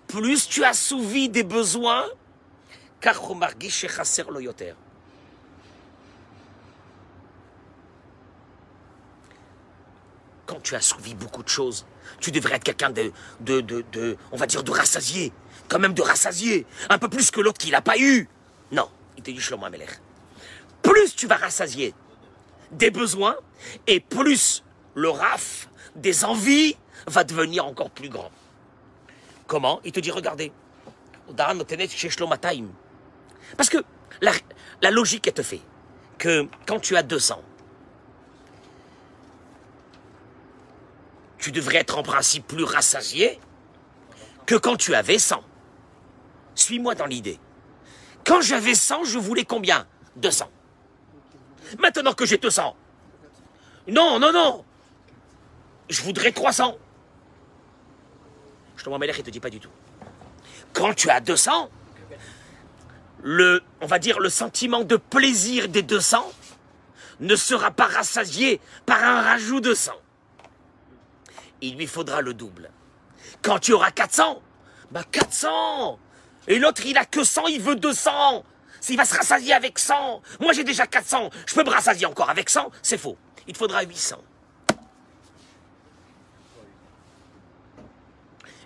[0.08, 2.06] plus tu assouvis des besoins,
[3.00, 3.20] כך
[10.51, 11.85] quand tu as assouvi beaucoup de choses,
[12.19, 15.31] tu devrais être quelqu'un de, de, de, on va dire, de rassasié.
[15.69, 16.65] Quand même de rassasié.
[16.89, 18.27] Un peu plus que l'autre qui l'a pas eu.
[18.73, 19.65] Non, il te dit Shlomo.
[20.81, 21.93] Plus tu vas rassasier
[22.71, 23.37] des besoins,
[23.87, 26.75] et plus le raf des envies
[27.07, 28.31] va devenir encore plus grand.
[29.47, 29.79] Comment?
[29.85, 30.51] Il te dit, regardez.
[33.57, 33.77] Parce que
[34.21, 34.31] la,
[34.81, 35.61] la logique, elle te fait
[36.17, 37.41] que quand tu as 200,
[41.41, 43.39] tu devrais être en principe plus rassasié
[44.45, 45.43] que quand tu avais 100.
[46.53, 47.39] Suis-moi dans l'idée.
[48.25, 49.87] Quand j'avais 100, je voulais combien?
[50.17, 50.49] 200.
[51.79, 52.75] Maintenant que j'ai 200,
[53.87, 54.65] non, non, non,
[55.89, 56.77] je voudrais 300.
[58.77, 59.69] Je te vois, il te dit pas du tout.
[60.73, 61.69] Quand tu as 200,
[63.23, 66.31] le, on va dire, le sentiment de plaisir des 200
[67.21, 69.93] ne sera pas rassasié par un rajout de 100
[71.61, 72.69] il lui faudra le double.
[73.41, 74.41] Quand tu auras 400,
[74.91, 75.99] bah 400
[76.47, 78.43] Et l'autre, il a que 100, il veut 200
[78.79, 82.29] S'il va se rassasier avec 100, moi j'ai déjà 400, je peux me rassasier encore
[82.29, 83.17] avec 100, c'est faux.
[83.47, 84.17] Il te faudra 800.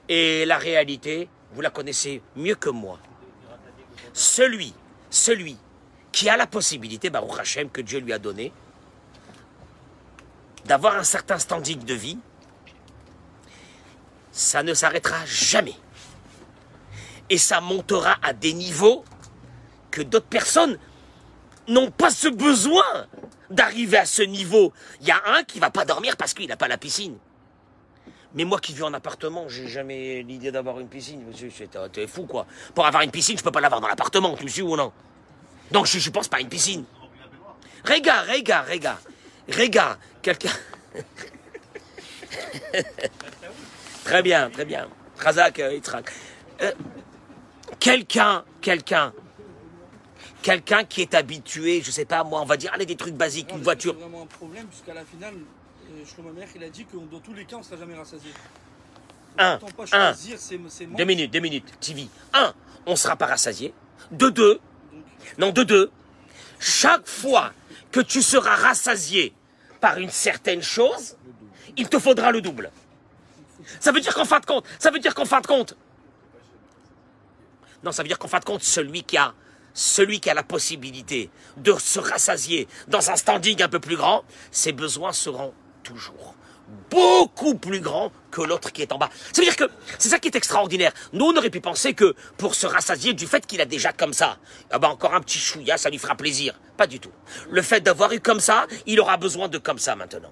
[0.07, 2.99] Et la réalité, vous la connaissez mieux que moi.
[4.13, 4.73] Celui,
[5.09, 5.57] celui
[6.11, 8.53] qui a la possibilité, Baruch Hashem, que Dieu lui a donné,
[10.65, 12.17] d'avoir un certain standing de vie,
[14.35, 15.75] ça ne s'arrêtera jamais.
[17.29, 19.05] Et ça montera à des niveaux
[19.89, 20.77] que d'autres personnes
[21.69, 23.07] n'ont pas ce besoin
[23.49, 24.73] d'arriver à ce niveau.
[24.99, 27.17] Il y a un qui va pas dormir parce qu'il n'a pas la piscine.
[28.33, 31.23] Mais moi qui vis en appartement, j'ai jamais l'idée d'avoir une piscine.
[31.25, 31.49] Monsieur,
[31.93, 32.45] t'es fou quoi.
[32.75, 34.91] Pour avoir une piscine, je peux pas l'avoir dans l'appartement, tu me suis ou non?
[35.71, 36.83] Donc je, je pense pas à une piscine.
[37.85, 38.99] Regarde, regarde, regarde.
[39.49, 40.51] Regarde, quelqu'un.
[44.05, 44.87] Très bien, très bien.
[45.17, 46.11] Razak, euh, Yitzhak.
[46.61, 46.71] Euh,
[47.79, 49.11] quelqu'un, quelqu'un,
[50.43, 53.49] quelqu'un qui est habitué, je sais pas moi, on va dire, allez, des trucs basiques,
[53.49, 53.95] Non, une voiture.
[53.95, 57.33] C'est vraiment un problème, puisqu'à la finale, euh, Shlomo il a dit que dans tous
[57.33, 58.29] les cas, on ne sera jamais rassasié.
[59.39, 60.13] Un, pas un.
[60.13, 60.37] choisir.
[60.95, 62.07] Deux minutes, deux minutes, TV.
[62.33, 62.53] Un,
[62.85, 63.73] on sera pas rassasié.
[64.11, 64.59] De deux,
[65.39, 65.89] non, de deux,
[66.59, 67.53] chaque fois
[67.91, 69.33] que tu seras rassasié
[69.81, 71.17] par une certaine chose,
[71.75, 72.69] il te faudra le double.
[73.79, 75.75] Ça veut dire qu'en fin de compte, ça veut dire qu'en fin de compte,
[77.83, 79.33] non, ça veut dire qu'en fin de compte, celui qui a,
[79.73, 84.23] celui qui a la possibilité de se rassasier dans un standing un peu plus grand,
[84.51, 86.35] ses besoins seront toujours
[86.89, 89.09] beaucoup plus grands que l'autre qui est en bas.
[89.31, 90.93] Ça veut dire que c'est ça qui est extraordinaire.
[91.13, 94.13] Nous, on aurait pu penser que pour se rassasier du fait qu'il a déjà comme
[94.13, 94.37] ça,
[94.71, 96.59] ah ben encore un petit chouïa, ça lui fera plaisir.
[96.77, 97.11] Pas du tout.
[97.49, 100.31] Le fait d'avoir eu comme ça, il aura besoin de comme ça maintenant.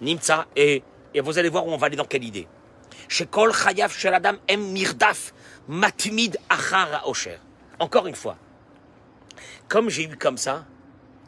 [0.00, 0.82] Nimtza, et,
[1.14, 2.48] et vous allez voir où on va aller dans quelle idée.
[3.08, 5.32] Shekol chayav shel adam em mirdaf
[5.68, 7.38] matmid achar osher.
[7.78, 8.36] Encore une fois,
[9.68, 10.64] comme j'ai eu comme ça,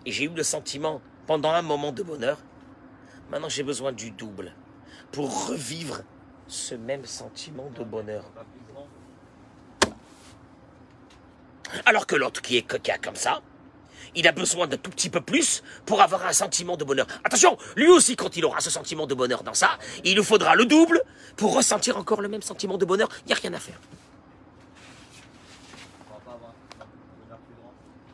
[0.06, 2.38] et j'ai eu le sentiment pendant un moment de bonheur,
[3.30, 4.54] maintenant j'ai besoin du double
[5.12, 6.02] pour revivre
[6.46, 8.24] ce même sentiment de bonheur.
[11.84, 13.42] Alors que l'autre qui est qui a comme ça,
[14.18, 17.06] il a besoin d'un tout petit peu plus pour avoir un sentiment de bonheur.
[17.22, 20.56] Attention, lui aussi, quand il aura ce sentiment de bonheur dans ça, il lui faudra
[20.56, 21.00] le double
[21.36, 23.08] pour ressentir encore le même sentiment de bonheur.
[23.24, 23.78] Il n'y a rien à faire.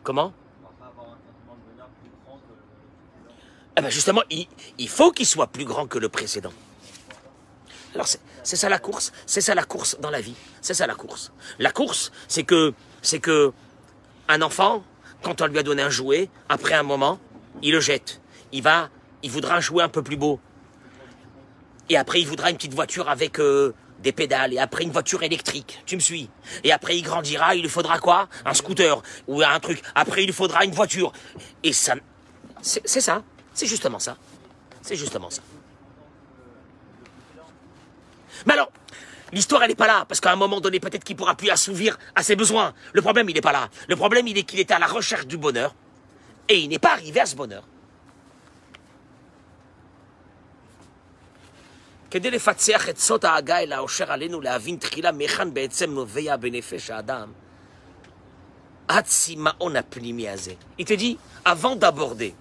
[0.03, 0.35] Comment?
[3.77, 4.47] Eh ben justement, il,
[4.79, 6.53] il faut qu'il soit plus grand que le précédent.
[7.95, 10.95] Alors c'est ça la course, c'est ça la course dans la vie, c'est ça la
[10.95, 11.33] course.
[11.59, 13.53] La course, c'est que c'est que
[14.29, 14.85] un enfant,
[15.25, 17.19] quand on lui a donné un jouet, après un moment,
[17.63, 18.21] il le jette.
[18.53, 18.91] il va,
[19.23, 20.39] il voudra jouer un peu plus beau.
[21.89, 24.53] Et après, il voudra une petite voiture avec euh, des pédales.
[24.53, 25.83] Et après, une voiture électrique.
[25.87, 26.31] Tu me suis
[26.63, 28.29] Et après, il grandira, il lui faudra quoi?
[28.45, 29.83] Un scooter ou un truc.
[29.95, 31.13] Après, il lui faudra une voiture.
[31.63, 31.95] Et ça,
[32.63, 33.23] c'est c'est ça.
[33.53, 34.17] C'est justement ça.
[34.83, 35.43] C'est justement ça.
[38.47, 38.71] Mais alors,
[39.34, 41.98] l'histoire, elle n'est pas là, parce qu'à un moment donné, peut-être qu'il pourra plus assouvir
[42.16, 42.74] à ses besoins.
[42.94, 43.70] Le problème, il n'est pas là.
[43.88, 45.76] Le problème, il est qu'il était à la recherche du bonheur,
[46.48, 47.64] et il n'est pas arrivé à ce bonheur.
[52.12, 57.32] כדי לפצח את סוד ההגה אל האושר עלינו להבין תחילה מהיכן בעצם נובע בנפש האדם
[58.90, 60.54] הצמאון הפנימי הזה.
[60.80, 62.34] Il te dit, avant d'aborder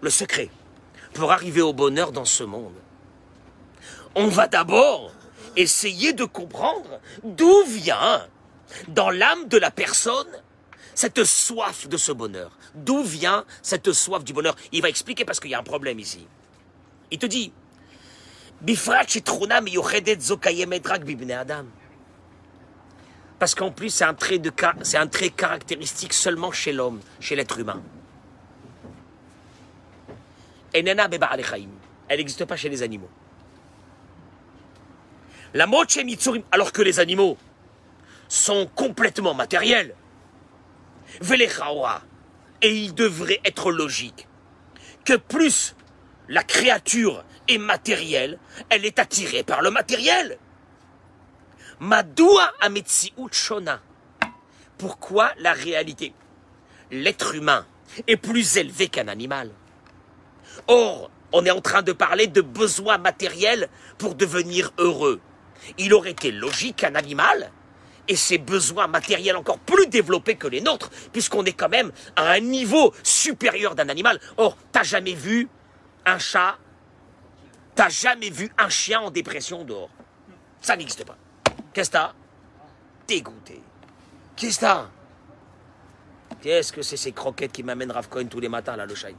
[0.00, 0.48] le secret
[1.12, 2.74] pour arriver au bonheur dans ce monde,
[4.15, 5.11] on va d'abord
[5.55, 8.25] essayer de comprendre d'où vient
[8.87, 10.27] dans l'âme de la personne
[10.95, 12.51] cette soif de ce bonheur.
[12.75, 14.55] D'où vient cette soif du bonheur?
[14.71, 16.27] Il va expliquer parce qu'il y a un problème ici.
[17.11, 17.53] Il te dit.
[23.39, 27.37] Parce qu'en plus, c'est un, trait de c'est un trait caractéristique seulement chez l'homme, chez
[27.37, 27.81] l'être humain.
[30.73, 30.83] Elle
[32.17, 33.09] n'existe pas chez les animaux.
[35.53, 37.37] La moche mitzurim, alors que les animaux
[38.27, 39.95] sont complètement matériels.
[41.21, 42.01] Velechaora.
[42.61, 44.27] Et il devrait être logique
[45.05, 45.75] que plus
[46.27, 48.37] la créature est matérielle,
[48.69, 50.37] elle est attirée par le matériel.
[51.79, 52.51] Madoua
[53.31, 53.81] shona.
[54.77, 56.13] Pourquoi la réalité?
[56.91, 57.65] L'être humain
[58.07, 59.51] est plus élevé qu'un animal.
[60.67, 65.19] Or, on est en train de parler de besoins matériels pour devenir heureux.
[65.77, 67.51] Il aurait été logique qu'un animal
[68.07, 72.31] ait ses besoins matériels encore plus développés que les nôtres, puisqu'on est quand même à
[72.31, 74.19] un niveau supérieur d'un animal.
[74.37, 75.47] Or, t'as jamais vu
[76.05, 76.57] un chat,
[77.75, 79.91] t'as jamais vu un chien en dépression dehors.
[80.61, 81.17] Ça n'existe pas.
[81.73, 82.13] Qu'est-ce que t'as?
[83.07, 83.61] Dégoûté.
[84.35, 84.89] Qu'est-ce que t'as?
[86.41, 89.09] Qu'est-ce que c'est ces croquettes qui m'amènent Rav tous les matins, là, le chat?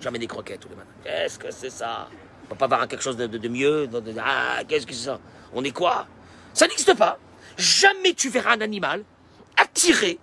[0.00, 0.90] J'amène des croquettes tous les matins.
[1.02, 2.08] Qu'est-ce que c'est ça?
[2.44, 5.20] On peut pas avoir quelque chose de, mieux Ah, qu'est-ce que c'est ça?
[5.52, 6.06] On est quoi?
[6.52, 7.18] Ça n'existe pas.
[7.56, 9.04] Jamais tu verras un animal
[9.56, 10.18] attiré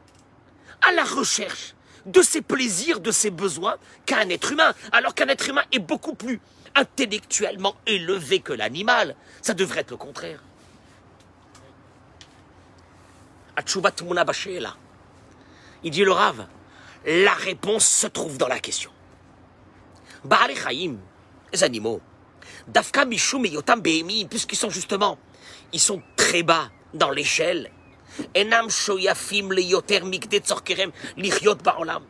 [0.87, 5.47] à la recherche de ses plaisirs, de ses besoins qu'un être humain, alors qu'un être
[5.49, 6.39] humain est beaucoup plus
[6.75, 9.15] intellectuellement élevé que l'animal.
[9.41, 10.41] Ça devrait être le contraire.
[15.83, 16.47] Il dit le Rav,
[17.05, 18.91] la réponse se trouve dans la question.
[20.23, 20.51] Baal
[21.53, 22.01] les animaux,
[22.67, 25.17] Dafka Mishum et Yotam Behemim, puisqu'ils sont justement,
[25.73, 27.71] ils sont très bas dans l'échelle.
[28.35, 32.03] Enam Shoyafim le Yoter Mikde Tzorkerem Lichiot Baolam.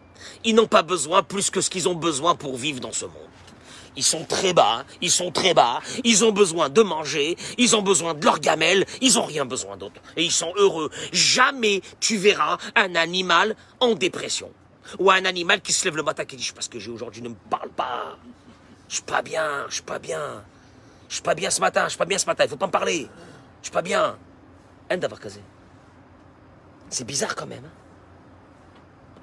[0.43, 3.31] Ils n'ont pas besoin plus que ce qu'ils ont besoin pour vivre dans ce monde.
[3.95, 7.81] Ils sont très bas, ils sont très bas, ils ont besoin de manger, ils ont
[7.81, 10.01] besoin de leur gamelle, ils ont rien besoin d'autre.
[10.15, 10.89] Et ils sont heureux.
[11.11, 14.51] Jamais tu verras un animal en dépression.
[14.99, 17.29] Ou un animal qui se lève le matin qui dit, parce que j'ai aujourd'hui ne
[17.29, 18.17] me parle pas.
[18.91, 20.43] Je suis pas bien, je suis pas bien.
[21.07, 22.67] Je suis pas bien ce matin, je suis pas bien ce matin, il faut pas
[22.67, 23.07] me parler.
[23.61, 24.17] Je suis pas bien.
[26.89, 27.63] C'est bizarre quand même.
[27.63, 27.71] hein.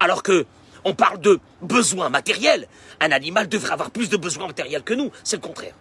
[0.00, 0.46] Alors que
[0.87, 2.66] on parle de besoins matériels.
[2.98, 5.11] Un animal devrait avoir plus de besoins matériels que nous.
[5.22, 5.74] C'est le contraire.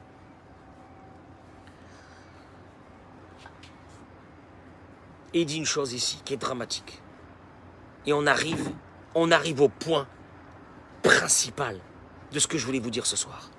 [5.34, 7.02] Et il dit une chose ici qui est dramatique.
[8.06, 8.70] Et on arrive,
[9.16, 10.10] on arrive au point
[11.04, 11.80] principal
[12.34, 13.50] de ce que je voulais vous dire ce soir.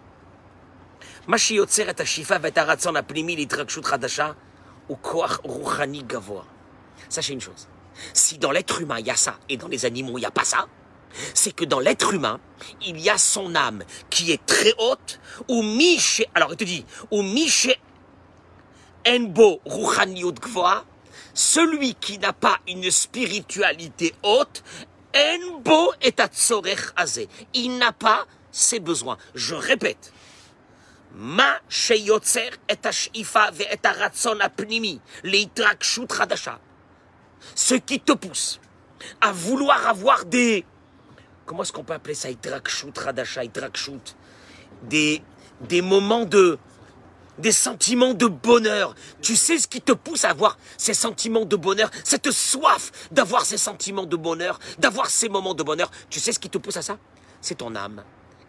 [1.27, 4.31] מה שיוצר את השאיפה ואת הרצון הפנימי להתרגשות חדשה
[4.88, 6.43] הוא כוח רוחני גבוה.
[7.09, 7.67] Sachez une chose.
[8.13, 10.31] Si dans l'être humain il y a ça et dans les animaux il n'y a
[10.31, 10.67] pas ça,
[11.33, 12.39] c'est que dans l'être humain,
[12.86, 16.86] il y a son âme qui est très haute, ou miche, alors il te dit,
[17.12, 17.69] ou miche
[19.07, 20.86] enbo ruchaniut gvoa,
[21.33, 24.63] celui qui n'a pas une spiritualité haute,
[25.15, 27.28] enbo et atzorech azé.
[27.53, 29.17] Il n'a pas ses besoins.
[29.36, 30.13] Je répète.
[31.13, 36.53] מה שיוצר את השאיפה ואת הרצון הפנימי להתרגשות חדשה.
[37.55, 38.59] Ce qui te pousse
[39.21, 40.65] à vouloir avoir des...
[41.45, 44.15] Comment est-ce qu'on peut appeler ça Itrakshut, Radasha, Itrakshut
[44.84, 45.21] des,
[45.61, 46.57] des moments de...
[47.39, 48.93] Des sentiments de bonheur.
[49.21, 53.43] Tu sais ce qui te pousse à avoir ces sentiments de bonheur, cette soif d'avoir
[53.43, 55.89] ces sentiments de bonheur, d'avoir ces moments de bonheur.
[56.11, 56.99] Tu sais ce qui te pousse à ça
[57.41, 58.03] C'est ton âme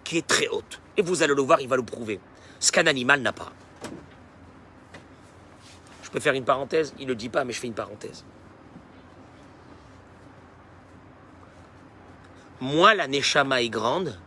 [0.04, 0.80] qui est très haute.
[0.98, 2.20] Et vous allez le voir, il va le prouver.
[2.59, 3.51] Ce qu'un animal n'a pas.
[6.03, 8.25] Je peux faire une parenthèse Il ne le dit pas, mais je fais une parenthèse.
[12.61, 14.19] moins la Neshama est grande,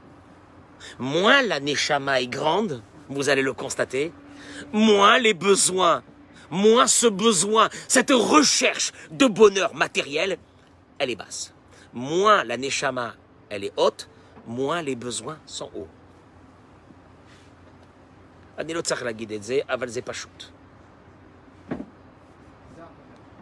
[0.98, 4.12] moins la Neshama est grande, vous allez le constater,
[4.72, 6.02] moins les besoins,
[6.50, 10.38] moins ce besoin, cette recherche de bonheur matériel,
[10.98, 11.54] elle est basse.
[11.92, 13.14] Moins la Neshama,
[13.50, 14.08] elle est haute,
[14.46, 15.88] moins les besoins sont hauts.
[18.57, 20.43] אני לא צריך להגיד את זה, אבל זה פשוט.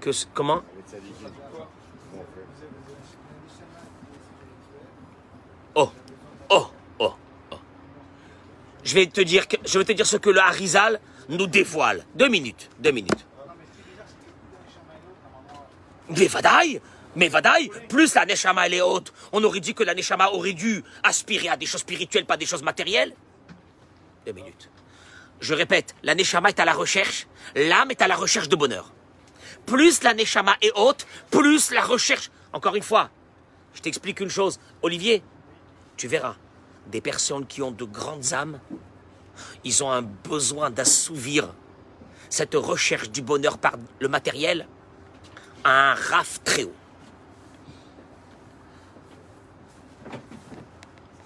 [0.01, 1.29] Que, ce- comment Les tzadikim.
[1.51, 1.67] Comment
[2.13, 2.45] on fait
[5.75, 5.91] Oh,
[6.49, 6.67] oh,
[6.99, 7.13] oh,
[7.51, 7.57] oh.
[8.83, 10.99] Je vais te dire, que, je vais te dire ce que le Harizal
[11.29, 12.05] nous dévoile.
[12.15, 13.25] Deux minutes, deux minutes.
[16.09, 16.79] Mais Vadaï,
[17.15, 20.53] mais Vadaï, plus la Neshama elle est haute, on aurait dit que la Neshama aurait
[20.53, 23.13] dû aspirer à des choses spirituelles, pas des choses matérielles.
[24.25, 24.69] Deux minutes.
[25.40, 28.92] Je répète, la Neshama est à la recherche, l'âme est à la recherche de bonheur.
[29.66, 32.30] Plus la Neshama est haute, plus la recherche.
[32.52, 33.10] Encore une fois,
[33.74, 35.22] je t'explique une chose, Olivier,
[35.96, 36.36] tu verras,
[36.88, 38.60] des personnes qui ont de grandes âmes,
[39.64, 41.54] ils ont un besoin d'assouvir
[42.28, 44.66] cette recherche du bonheur par le matériel
[45.64, 46.74] à un raf très haut.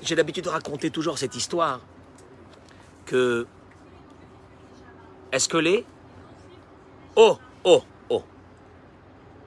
[0.02, 1.80] J'ai l'habitude de raconter toujours cette histoire
[3.06, 3.46] que
[5.34, 5.84] est-ce que les
[7.16, 8.22] Oh, oh, oh.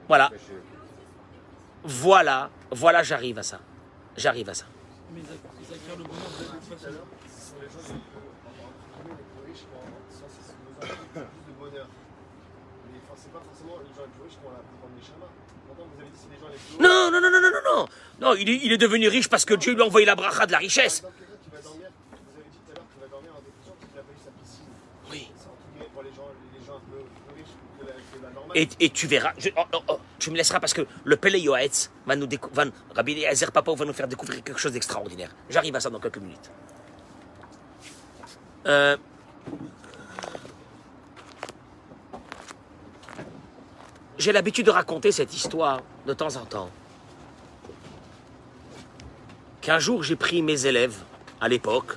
[0.06, 0.30] Voilà.
[1.82, 3.58] Voilà, voilà, j'arrive à ça.
[4.14, 4.66] J'arrive à ça.
[16.78, 17.86] Non, non, non, non, non, non,
[18.20, 18.34] non.
[18.34, 20.52] Il est, il est devenu riche parce que Dieu lui a envoyé la bracha de
[20.52, 21.02] la richesse.
[28.60, 32.16] Et, tu verras, oh, oh, oh, tu me laisseras parce que le Pele Yoetz va
[32.16, 32.28] nous
[32.92, 35.30] Rabbi Papa va nous faire découvrir quelque chose d'extraordinaire.
[35.48, 36.50] J'arrive à ça dans quelques minutes.
[38.66, 38.96] Euh,
[44.18, 46.70] J'ai l'habitude de raconter cette histoire de temps en temps.
[49.60, 50.96] Qu'un jour j'ai pris mes élèves,
[51.40, 51.96] à l'époque,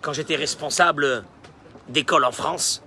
[0.00, 1.24] quand j'étais responsable
[1.88, 2.82] d'école en France,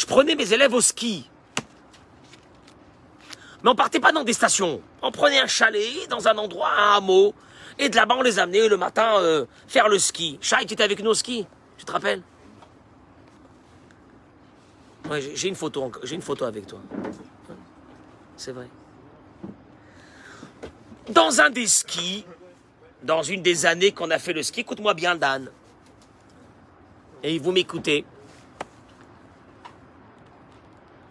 [0.00, 1.28] je prenais mes élèves au ski.
[3.62, 4.80] Mais on partait pas dans des stations.
[5.02, 7.34] On prenait un chalet dans un endroit, un hameau.
[7.78, 10.38] Et de là-bas, on les amenait le matin euh, faire le ski.
[10.40, 11.46] Chai, tu étais avec nous au ski
[11.76, 12.22] Tu te rappelles?
[15.10, 15.56] Ouais, j'ai- une
[16.04, 16.78] j'ai une photo avec toi.
[18.38, 18.68] C'est vrai.
[21.10, 22.24] Dans un des skis,
[23.02, 25.50] dans une des années qu'on a fait le ski, écoute-moi bien, Dan.
[27.22, 28.06] Et vous m'écoutez.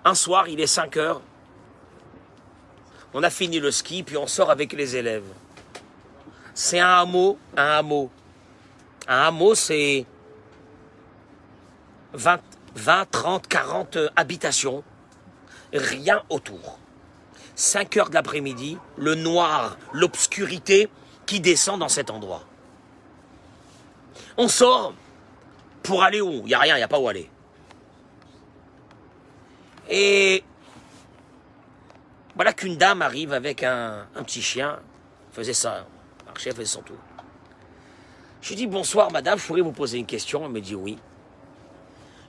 [0.05, 1.21] Un soir, il est 5 heures.
[3.13, 5.27] On a fini le ski, puis on sort avec les élèves.
[6.53, 8.09] C'est un hameau, un hameau.
[9.07, 10.05] Un hameau, c'est
[12.13, 12.39] 20,
[12.75, 14.83] 20, 30, 40 euh, habitations.
[15.73, 16.79] Rien autour.
[17.55, 20.89] 5 heures de l'après-midi, le noir, l'obscurité
[21.25, 22.43] qui descend dans cet endroit.
[24.37, 24.93] On sort
[25.83, 26.41] pour aller où?
[26.43, 27.29] Il n'y a rien, il n'y a pas où aller.
[29.89, 30.43] Et
[32.35, 34.79] voilà qu'une dame arrive avec un, petit chien,
[35.31, 35.87] faisait ça,
[36.25, 36.97] marchait, faisait son tour.
[38.41, 40.97] Je lui dis bonsoir madame, je pourrais vous poser une question Elle me dit oui.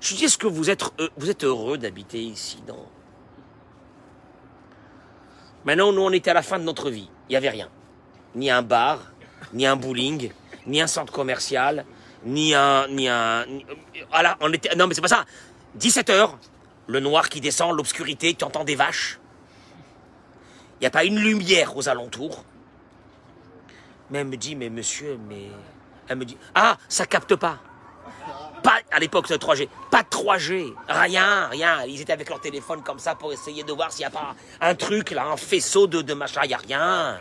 [0.00, 2.88] Je lui dis est-ce que vous êtes, heureux d'habiter ici dans...
[5.64, 7.68] Maintenant, nous on était à la fin de notre vie, il n'y avait rien.
[8.34, 9.12] Ni un bar,
[9.52, 10.32] ni un bowling,
[10.66, 11.84] ni un centre commercial,
[12.24, 12.88] ni un...
[12.88, 13.08] Ni-
[14.10, 14.74] voilà, on était...
[14.74, 15.26] Non mais c'est pas ça.
[15.74, 16.38] 17 heures,
[16.90, 19.20] le noir qui descend, l'obscurité, tu entends des vaches?
[20.76, 22.44] Il n'y a pas une lumière aux alentours?
[24.10, 25.50] Mais elle me dit, mais monsieur, mais...
[26.08, 27.58] Elle me dit, ah, ça capte pas.
[28.64, 29.68] Pas, à l'époque, de 3G.
[29.90, 30.74] Pas de 3G.
[30.88, 31.84] Rien, rien.
[31.84, 34.34] Ils étaient avec leur téléphone comme ça pour essayer de voir s'il n'y a pas
[34.60, 36.40] un truc, là, un faisceau de, de machin.
[36.42, 37.20] Il n'y a rien.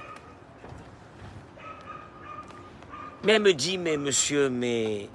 [3.23, 5.09] Mais elle me dit, mais monsieur, mais...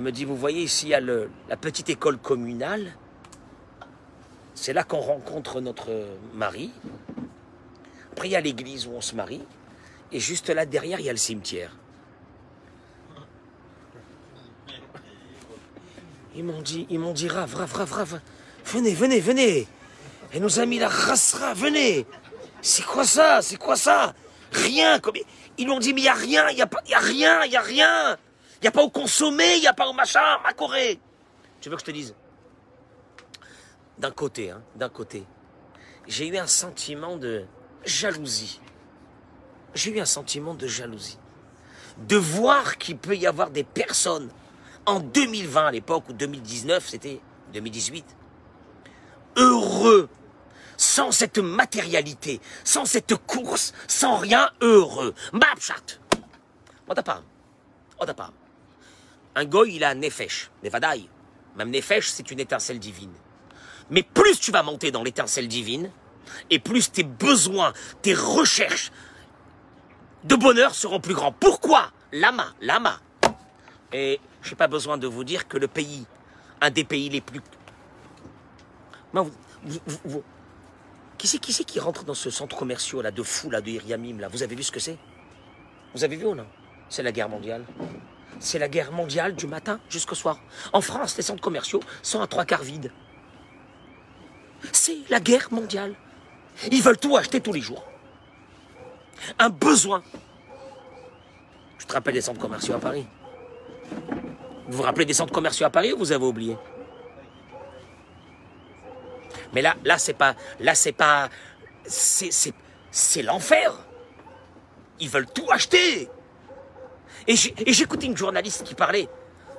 [0.00, 2.94] Elle me dit, vous voyez ici, il y a le- la petite école communale.
[4.54, 5.90] C'est là qu'on rencontre notre
[6.32, 6.72] mari.
[8.12, 9.42] Après, il y a l'église où on se marie.
[10.10, 11.76] Et juste là derrière, il y a le cimetière.
[16.34, 17.54] Ils m'ont dit, ils m'ont dit, Rav,
[18.64, 19.68] venez, venez, venez.
[20.32, 22.06] Et nos amis la rassera, venez.
[22.62, 23.42] C'est quoi ça?
[23.42, 24.14] C'est quoi ça?
[24.50, 24.98] Rien.
[25.58, 27.50] Ils lui ont dit, mais il n'y a rien, il n'y a, a rien, il
[27.50, 28.16] n'y a rien.
[28.60, 31.00] Il n'y a pas au consommer, il n'y a pas au machin, ma Corée.
[31.60, 32.14] Tu veux que je te dise?
[33.98, 35.24] D'un côté, hein, d'un côté,
[36.06, 37.46] j'ai eu un sentiment de,
[37.84, 38.60] jalousie.
[39.74, 41.18] J'ai eu un sentiment de jalousie.
[41.98, 44.30] De voir qu'il peut y avoir des personnes
[44.86, 47.20] en 2020 à l'époque, ou 2019, c'était
[47.52, 48.04] 2018,
[49.36, 50.08] heureux,
[50.76, 55.14] sans cette matérialité, sans cette course, sans rien, heureux.
[55.32, 55.98] Mbapchat.
[56.88, 57.22] On t'a pas.
[57.98, 58.32] On t'a pas.
[59.34, 61.08] Un goy, il a un nefesh, nevadaï.
[61.56, 63.12] Même nefesh, c'est une étincelle divine.
[63.90, 65.90] Mais plus tu vas monter dans l'étincelle divine,
[66.48, 67.72] et plus tes besoins,
[68.02, 68.92] tes recherches
[70.24, 71.32] de bonheur seront plus grands.
[71.32, 71.90] Pourquoi?
[72.12, 73.00] Lama, lama.
[73.92, 76.06] Et je n'ai pas besoin de vous dire que le pays,
[76.60, 77.40] un des pays les plus...
[81.18, 84.28] Qui, c'est qui rentre dans ce centre commercial là, de fou là, de Iriamim là?
[84.28, 84.96] Vous avez vu ce que c'est?
[85.94, 86.46] Vous avez vu ou non?
[86.88, 87.64] C'est la guerre mondiale.
[88.40, 90.40] C'est la guerre mondiale du matin jusqu'au soir.
[90.72, 92.90] En France, les centres commerciaux sont à trois quarts vides.
[94.72, 95.94] C'est la guerre mondiale.
[96.72, 97.84] Ils veulent tout acheter tous les jours.
[99.38, 100.02] Un besoin.
[101.78, 103.06] Tu te rappelles des centres commerciaux à Paris?
[104.68, 106.56] Vous vous rappelez des centres commerciaux à Paris ou vous avez oublié?
[109.52, 110.34] Mais là, là, c'est pas.
[110.60, 111.28] Là, c'est pas.
[111.84, 112.54] C'est, c'est,
[112.90, 113.74] c'est l'enfer.
[114.98, 116.08] Ils veulent tout acheter.
[117.26, 117.34] Et
[117.66, 119.08] écouté une journaliste qui parlait,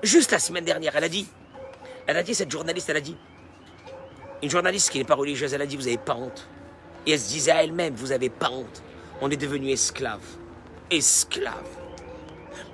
[0.04, 0.96] juste la semaine dernière.
[0.96, 1.28] Elle a dit.
[2.08, 3.16] Elle a dit, cette journaliste, elle a dit.
[4.42, 6.48] Une journaliste qui n'est pas religieuse, elle a dit Vous avez pas honte.
[7.06, 8.82] Et elle se disait à elle-même Vous avez pas honte.
[9.22, 10.22] On est devenu esclave.
[10.90, 11.68] Esclave.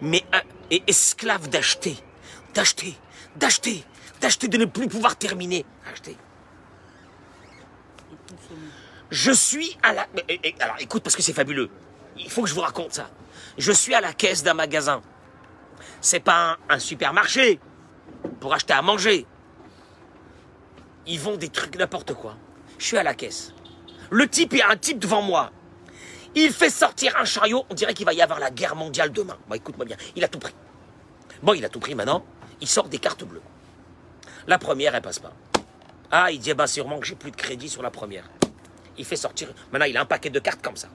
[0.02, 1.98] Mais un, et esclave d'acheter.
[2.54, 2.96] D'acheter.
[3.36, 3.84] D'acheter.
[4.22, 5.66] D'acheter, de ne plus pouvoir terminer.
[5.92, 6.16] Acheter.
[9.10, 10.08] Je suis à la.
[10.60, 11.70] Alors écoute, parce que c'est fabuleux.
[12.18, 13.10] Il faut que je vous raconte ça.
[13.58, 15.02] Je suis à la caisse d'un magasin.
[16.00, 17.60] C'est pas un, supermarché
[18.40, 19.26] pour acheter à manger.
[21.08, 22.38] Ils vendent des trucs n'importe quoi.
[22.78, 23.54] Je suis à la caisse.
[24.12, 25.52] Le type, il y a un type devant moi.
[26.36, 27.66] Il fait sortir un chariot.
[27.70, 29.38] On dirait qu'il va y avoir la guerre mondiale demain.
[29.48, 29.98] Bon, écoute-moi bien.
[30.16, 30.54] Il a tout pris.
[31.42, 32.24] Bon, il a tout pris maintenant.
[32.62, 33.42] Il sort des cartes bleues.
[34.46, 35.34] La première, elle passe pas.
[36.12, 38.30] Ah, il dit, ben, sûrement que j'ai plus de crédit sur la première.
[38.98, 39.50] Il fait sortir.
[39.72, 40.88] Maintenant, il a un paquet de cartes comme ça.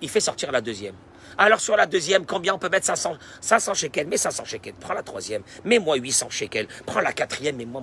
[0.00, 0.94] Il fait sortir la deuxième.
[1.38, 4.06] Alors, sur la deuxième, combien on peut mettre 500, 500 shekels?
[4.06, 4.74] Mets 500 shekels.
[4.74, 5.42] Prends la troisième.
[5.64, 6.68] Mets-moi 800 shekels.
[6.86, 7.56] Prends la quatrième.
[7.56, 7.82] Mets-moi,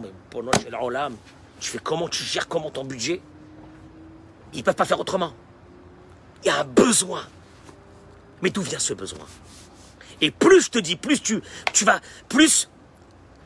[0.71, 1.15] la lame.
[1.59, 2.09] Je fais comment?
[2.09, 3.21] Tu gères comment ton budget?
[4.53, 5.33] Ils peuvent pas faire autrement.
[6.43, 7.25] Il y a un besoin.
[8.41, 9.25] Mais d'où vient ce besoin?
[10.21, 11.41] Et plus je te dis, plus tu,
[11.73, 11.99] tu vas,
[12.29, 12.69] plus,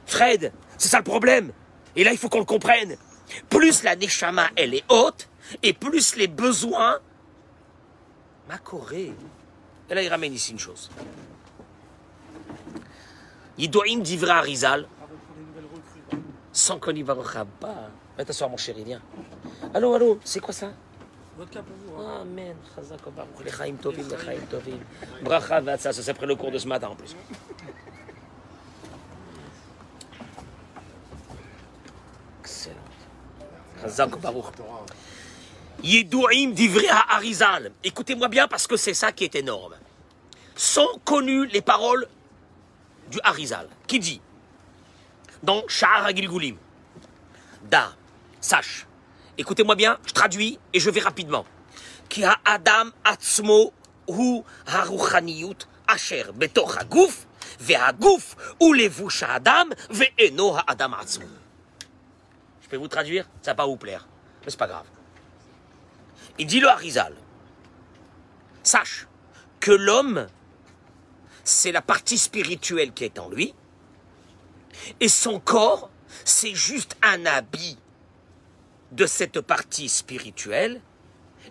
[0.06, 1.52] Fred, c'est ça le problème.
[1.96, 2.98] Et là, il faut qu'on le comprenne.
[3.50, 5.28] Plus la neshama, elle est haute,
[5.64, 7.00] et plus les besoins.
[8.48, 9.14] Ma Corée.
[9.90, 10.90] Et là, il ramène ici une chose.
[13.58, 14.88] Yidoim divra Rizal,
[16.52, 17.16] sans qu'on y va
[17.60, 17.90] pas.
[18.16, 19.02] Viens t'asseoir, mon chéri, viens.
[19.74, 20.72] Allô, allô, c'est quoi ça?
[21.38, 22.02] Vodka pour vous.
[22.04, 22.22] hein.
[22.22, 22.56] Amen.
[22.76, 24.80] Chazak Baruch, Lechaim Tovim.
[25.24, 27.16] Bracha Vatsa, ça c'est après le cours de ce matin en plus.
[32.42, 32.76] Excellent.
[33.82, 34.46] Chazak Baruch.
[35.84, 37.72] Yedu'im divré à Harizal.
[37.84, 39.76] Écoutez-moi bien parce que c'est ça qui est énorme.
[40.56, 42.08] Sont connues les paroles
[43.12, 44.22] du Harizal qui dit?
[45.44, 46.58] Dans Shahar Gilgulim
[47.70, 47.94] Da,
[48.42, 48.88] sache.
[49.38, 51.46] Écoutez-moi bien, je traduis et je vais rapidement.
[52.10, 53.72] Ki Adam atzmo
[54.08, 57.28] hu haruchaniyut asher betoch haguf
[57.60, 61.28] ve'haguf ulevush Adam ve'eno Adam atzmo.
[62.64, 63.26] Je peux vous traduire?
[63.42, 64.08] Ça va pas vous plaire,
[64.44, 64.86] mais c'est pas grave.
[66.40, 67.14] Il dit le Harizal.
[68.64, 69.08] Sache
[69.60, 70.28] que l'homme,
[71.44, 73.54] c'est la partie spirituelle qui est en lui,
[75.00, 75.90] et son corps,
[76.24, 77.78] c'est juste un habit
[78.92, 80.82] de cette partie spirituelle,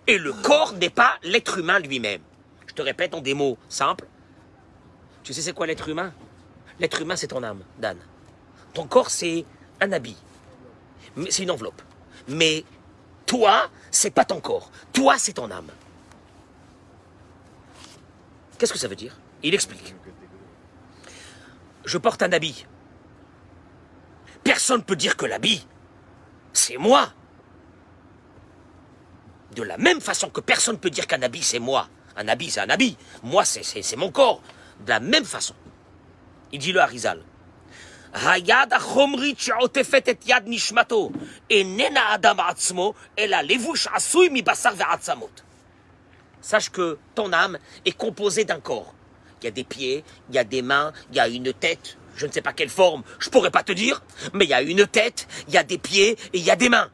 [0.07, 2.23] et le corps n'est pas l'être humain lui-même.
[2.67, 4.07] Je te répète en des mots simples.
[5.23, 6.13] Tu sais c'est quoi l'être humain?
[6.79, 7.97] L'être humain, c'est ton âme, Dan.
[8.75, 9.45] Ton corps, c'est
[9.81, 10.17] un habit.
[11.31, 11.81] C'est une enveloppe.
[12.29, 12.65] Mais
[13.27, 14.71] toi, c'est pas ton corps.
[14.93, 15.71] Toi, c'est ton âme.
[18.59, 19.17] Qu'est-ce que ça veut dire?
[19.43, 19.95] Il explique.
[21.85, 22.67] Je porte un habit.
[24.45, 25.67] Personne ne peut dire que l'habit,
[26.53, 27.13] c'est moi.
[29.55, 31.89] De la même façon que personne ne peut dire qu'un habit, c'est moi.
[32.17, 32.97] Un habit, c'est un habit.
[33.23, 34.41] Moi, c'est- mon corps.
[34.81, 35.55] De la même façon.
[36.53, 37.23] Il dit le Harizal.
[38.16, 41.10] היד החומרית שעוטפת את יד נשמתו
[41.50, 45.42] איננה האדם עצמו, אלא לבוש עשוי מבשר ועצמות.
[46.42, 48.94] Sache que ton âme est composée d'un corps.
[49.40, 51.98] Il y a des pieds, il y a des mains, il y a une tête,
[52.16, 54.02] je ne sais pas quelle forme, je pourrais pas te dire,
[54.34, 56.56] mais il y a une tête, il y a des pieds et il y a
[56.56, 56.90] des mains.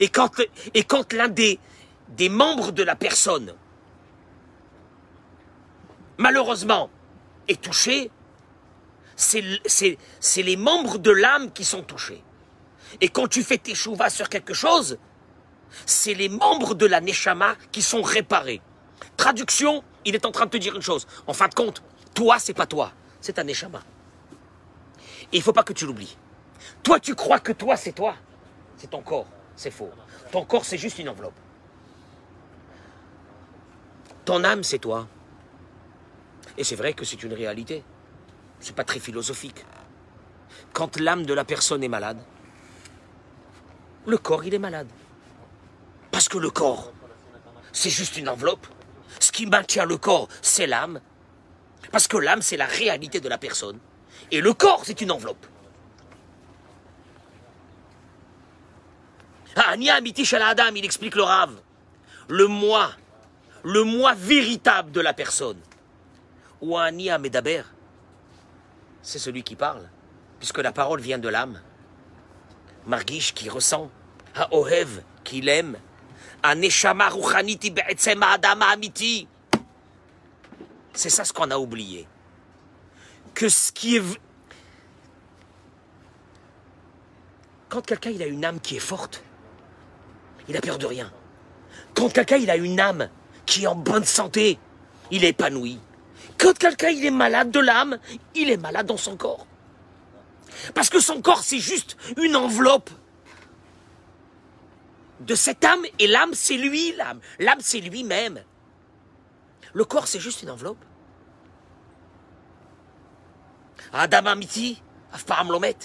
[0.00, 0.30] Et quand,
[0.74, 1.58] et quand l'un des,
[2.08, 3.54] des membres de la personne,
[6.18, 6.90] malheureusement,
[7.48, 8.10] est touché,
[9.17, 9.97] c'est
[10.37, 12.23] les membres de l'âme qui sont touchés.
[13.01, 14.97] Et quand tu fais tes chouvas sur quelque chose,
[15.85, 18.61] c'est les membres de la Neshama qui sont réparés.
[19.17, 21.07] Traduction, il est en train de te dire une chose.
[21.25, 23.81] En fin de compte, toi, c'est pas toi, c'est ta Neshama.
[25.33, 26.15] Et il faut pas que tu l'oublies.
[26.83, 28.15] Toi, tu crois que toi, c'est toi.
[28.77, 29.27] C'est ton corps.
[29.55, 29.89] C'est faux.
[30.31, 31.37] Ton corps, c'est juste une enveloppe.
[34.23, 35.07] Ton âme, c'est toi.
[36.57, 37.83] Et c'est vrai que c'est une réalité.
[38.59, 39.65] C'est pas très philosophique.
[40.73, 42.19] Quand l'âme de la personne est malade,
[44.05, 44.87] le corps, il est malade.
[46.11, 46.93] Parce que le corps,
[47.73, 48.67] c'est juste une enveloppe.
[49.19, 51.01] Ce qui maintient le corps, c'est l'âme.
[51.91, 53.79] Parce que l'âme, c'est la réalité de la personne.
[54.31, 55.45] Et le corps, c'est une enveloppe.
[59.55, 61.51] Ah, Adam, il explique le Rav.
[62.29, 62.91] Le moi,
[63.63, 65.59] le moi véritable de la personne.
[66.61, 67.63] Ou Ania Medaber,
[69.07, 69.89] c'est celui qui parle,
[70.37, 71.61] puisque la parole vient de l'âme.
[72.85, 73.89] Margish qui ressent,
[74.35, 75.77] à Ohev qui l'aime.
[80.93, 82.05] C'est ça ce qu'on a oublié.
[83.33, 84.03] Que ce qui est.
[87.69, 89.23] Quand quelqu'un il a une âme qui est forte,
[90.49, 91.09] il a peur de rien.
[91.93, 93.07] Quand quelqu'un il a une âme
[93.45, 94.59] qui est en bonne santé,
[95.11, 95.79] il est épanoui.
[96.37, 97.97] Quand quelqu'un est malade de l'âme,
[98.35, 99.47] il est malade dans son corps.
[100.73, 102.89] Parce que son corps c'est juste une enveloppe
[105.19, 107.19] de cette âme et l'âme c'est lui l'âme.
[107.39, 108.43] L'âme c'est lui-même.
[109.73, 110.83] Le corps c'est juste une enveloppe.
[113.93, 114.81] Adam Amiti,
[115.13, 115.77] Afparam Lomet.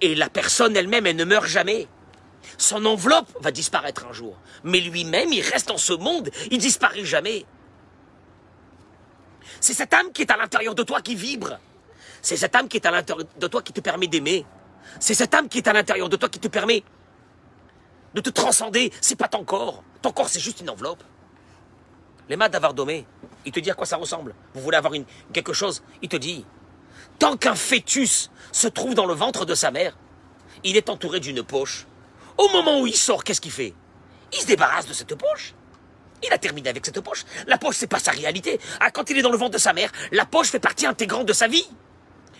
[0.00, 1.88] Et la personne elle-même, elle ne meurt jamais.
[2.56, 4.36] Son enveloppe va disparaître un jour.
[4.62, 7.44] Mais lui-même, il reste dans ce monde, il disparaît jamais.
[9.60, 11.58] C'est cette âme qui est à l'intérieur de toi qui vibre.
[12.22, 14.44] C'est cette âme qui est à l'intérieur de toi qui te permet d'aimer.
[15.00, 16.82] C'est cette âme qui est à l'intérieur de toi qui te permet
[18.14, 18.92] de te transcender.
[19.00, 19.82] C'est pas ton corps.
[20.02, 21.02] Ton corps, c'est juste une enveloppe.
[22.28, 23.06] Les maths d'Avardomé,
[23.44, 24.34] il te dit à quoi ça ressemble.
[24.54, 24.92] Vous voulez avoir
[25.32, 25.82] quelque chose?
[26.02, 26.44] Il te dit,
[27.18, 29.96] tant qu'un fœtus se trouve dans le ventre de sa mère,
[30.64, 31.86] il est entouré d'une poche.
[32.36, 33.74] Au moment où il sort, qu'est-ce qu'il fait?
[34.32, 35.54] Il se débarrasse de cette poche.
[36.22, 37.24] Il a terminé avec cette poche.
[37.46, 38.58] La poche, c'est pas sa réalité.
[38.80, 41.26] Ah, quand il est dans le ventre de sa mère, la poche fait partie intégrante
[41.26, 41.66] de sa vie.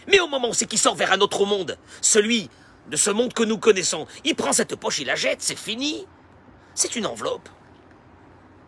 [0.08, 2.50] Mais au moment où c'est qu'il sort vers un autre monde, celui
[2.88, 6.06] de ce monde que nous connaissons, il prend cette poche, il la jette, c'est fini.
[6.74, 7.48] C'est une enveloppe.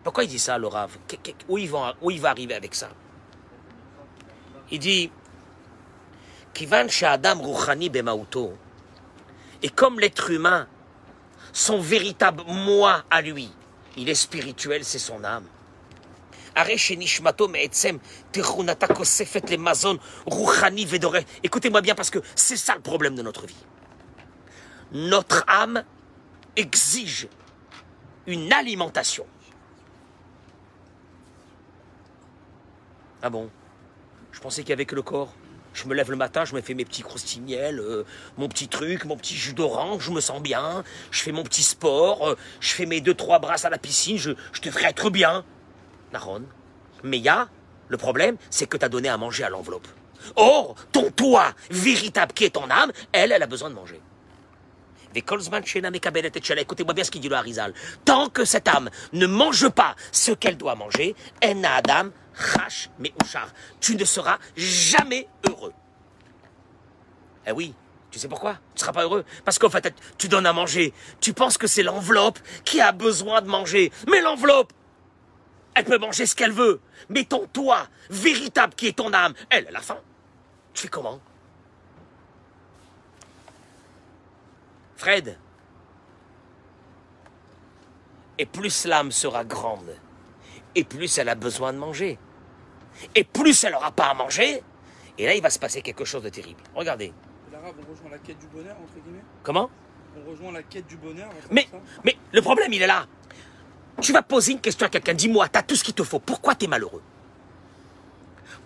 [0.03, 0.57] Pourquoi il dit ça,
[1.07, 2.89] que- où, il va, où il va arriver avec ça?
[4.71, 5.11] Il dit
[6.53, 8.53] Kivan Adam Rouchani Bemauto.
[9.63, 10.67] Et comme l'être humain,
[11.53, 13.51] son véritable moi à lui,
[13.97, 15.45] il est spirituel, c'est son âme.
[21.43, 23.65] Écoutez-moi bien parce que c'est ça le problème de notre vie.
[24.91, 25.83] Notre âme
[26.55, 27.29] exige
[28.27, 29.25] une alimentation.
[33.21, 33.49] Ah bon?
[34.31, 35.33] Je pensais qu'avec le corps,
[35.73, 38.05] je me lève le matin, je me fais mes petits croustimiels, euh,
[38.37, 41.63] mon petit truc, mon petit jus d'orange, je me sens bien, je fais mon petit
[41.63, 45.09] sport, euh, je fais mes deux trois brasses à la piscine, je, je devrais être
[45.09, 45.45] bien.
[46.13, 46.43] Naron.
[47.03, 47.47] Mais y a,
[47.87, 49.87] le problème, c'est que tu as donné à manger à l'enveloppe.
[50.35, 53.99] Or, ton toi véritable qui est ton âme, elle, elle a besoin de manger.
[55.13, 57.73] Écoutez-moi bien ce qu'il dit le Harizal.
[58.05, 63.49] Tant que cette âme ne mange pas ce qu'elle doit manger, en Adam, chash meuchar.
[63.79, 65.73] Tu ne seras jamais heureux.
[67.47, 67.73] Eh oui,
[68.11, 68.53] tu sais pourquoi?
[68.53, 70.93] Tu ne seras pas heureux Parce qu'en fait, tu donnes à manger.
[71.19, 73.91] Tu penses que c'est l'enveloppe qui a besoin de manger.
[74.07, 74.73] Mais l'enveloppe,
[75.73, 76.81] elle peut manger ce qu'elle veut.
[77.09, 79.99] Mais ton toi, véritable qui est ton âme, elle, elle a faim.
[80.73, 81.19] Tu fais comment?
[84.97, 85.37] Fred.
[88.37, 89.95] Et plus l'âme sera grande,
[90.75, 92.17] et plus elle a besoin de manger.
[93.15, 94.61] Et plus elle n'aura pas à manger,
[95.17, 96.61] et là il va se passer quelque chose de terrible.
[96.75, 97.13] Regardez.
[97.51, 99.23] L'arabe, on rejoint la quête du bonheur, entre guillemets.
[99.43, 99.69] Comment?
[100.17, 101.29] On rejoint la quête du bonheur.
[101.49, 101.67] mais,
[102.03, 103.05] mais le problème il est là.
[104.01, 106.55] Tu vas poser une question à quelqu'un, dis-moi, t'as tout ce qu'il te faut, pourquoi
[106.55, 107.01] t'es malheureux?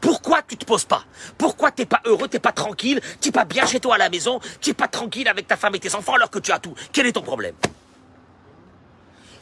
[0.01, 1.03] Pourquoi tu te poses pas?
[1.37, 4.39] Pourquoi t'es pas heureux, t'es pas tranquille, t'es pas bien chez toi à la maison,
[4.61, 6.75] t'es pas tranquille avec ta femme et tes enfants alors que tu as tout?
[6.91, 7.55] Quel est ton problème?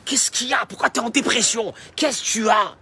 [0.06, 0.66] Qu'est-ce qu'il y a?
[0.66, 1.74] Pourquoi t'es en dépression?
[1.96, 2.76] Qu'est-ce que tu as?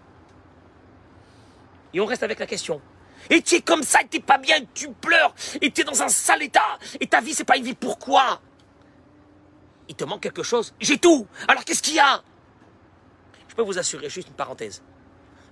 [1.94, 2.82] Et on reste avec la question.
[3.30, 6.02] Et tu es comme ça, et t'es pas bien, tu pleures, et tu es dans
[6.02, 7.76] un sale état, et ta vie c'est pas une vie.
[7.76, 8.42] Pourquoi?
[9.88, 10.74] Il te manque quelque chose.
[10.80, 11.28] J'ai tout.
[11.48, 12.24] Alors qu'est-ce qu'il y a?
[13.48, 14.82] Je peux vous assurer, juste une parenthèse.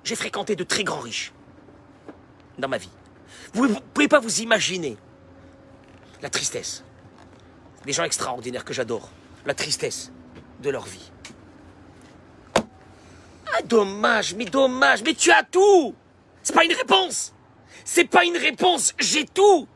[0.04, 1.34] J'ai fréquenté de très grands riches
[2.58, 2.90] dans ma vie.
[3.54, 4.98] Vous ne pouvez pas vous imaginer
[6.22, 6.84] la tristesse.
[7.86, 9.10] Des gens extraordinaires que j'adore.
[9.46, 10.12] La tristesse
[10.62, 11.12] de leur vie.
[13.60, 15.94] Ah, dommage, mais dommage, mais tu as tout.
[16.44, 17.34] C'est pas une réponse.
[17.84, 18.94] C'est pas une réponse.
[19.00, 19.68] J'ai tout.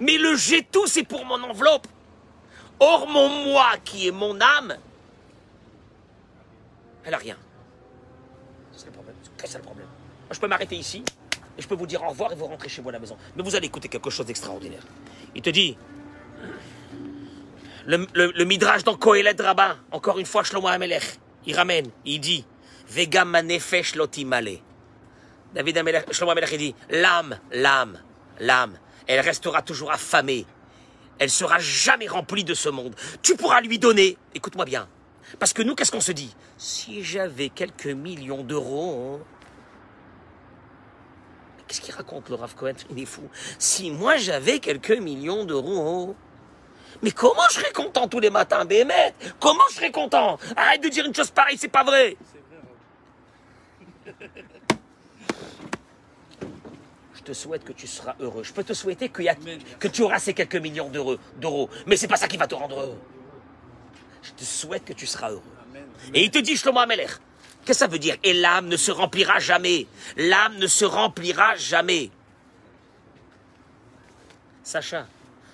[0.00, 1.86] Mais le j'ai tout, c'est pour mon enveloppe.
[2.80, 4.76] Or, mon moi, qui est mon âme,
[7.04, 7.36] elle a rien.
[8.72, 9.14] C'est le problème.
[9.44, 9.86] C'est le problème.
[10.30, 11.04] Je peux m'arrêter ici
[11.56, 13.16] et je peux vous dire au revoir et vous rentrez chez vous à la maison.
[13.36, 14.82] Mais vous allez écouter quelque chose d'extraordinaire.
[15.34, 15.76] Il te dit,
[17.86, 22.44] le, le, Midrash dans Kohelet Rabbin, encore une fois, Shlomo Amelech, il ramène, il dit,
[22.88, 24.58] Vega manefesh lotimale.
[25.54, 25.80] David
[26.52, 28.00] il dit, l'âme, l'âme,
[28.40, 30.46] l'âme, elle restera toujours affamée.
[31.18, 32.96] Elle sera jamais remplie de ce monde.
[33.22, 34.88] Tu pourras lui donner, écoute-moi bien,
[35.38, 36.34] parce que nous, qu'est-ce qu'on se dit?
[36.58, 39.20] Si j'avais quelques millions d'euros,
[41.66, 42.74] Qu'est-ce qu'il raconte le Rav Cohen?
[42.90, 43.22] Il est fou.
[43.58, 46.14] Si moi j'avais quelques millions d'euros,
[47.02, 49.14] mais comment je serais content tous les matins, Bémet?
[49.40, 50.38] Comment je serais content?
[50.56, 52.16] Arrête de dire une chose pareille, c'est pas vrai.
[57.14, 58.42] Je te souhaite que tu seras heureux.
[58.42, 61.70] Je peux te souhaiter que tu auras ces quelques millions d'euros.
[61.86, 63.00] Mais c'est pas ça qui va te rendre heureux.
[64.22, 65.42] Je te souhaite que tu seras heureux.
[66.12, 67.10] Et il te dit, Shlomo Amelech,
[67.64, 68.16] qu'est-ce que ça veut dire?
[68.22, 69.86] Et l'âme ne se remplira jamais.
[70.16, 72.10] L'âme ne se remplira jamais.
[74.62, 75.06] Sacha,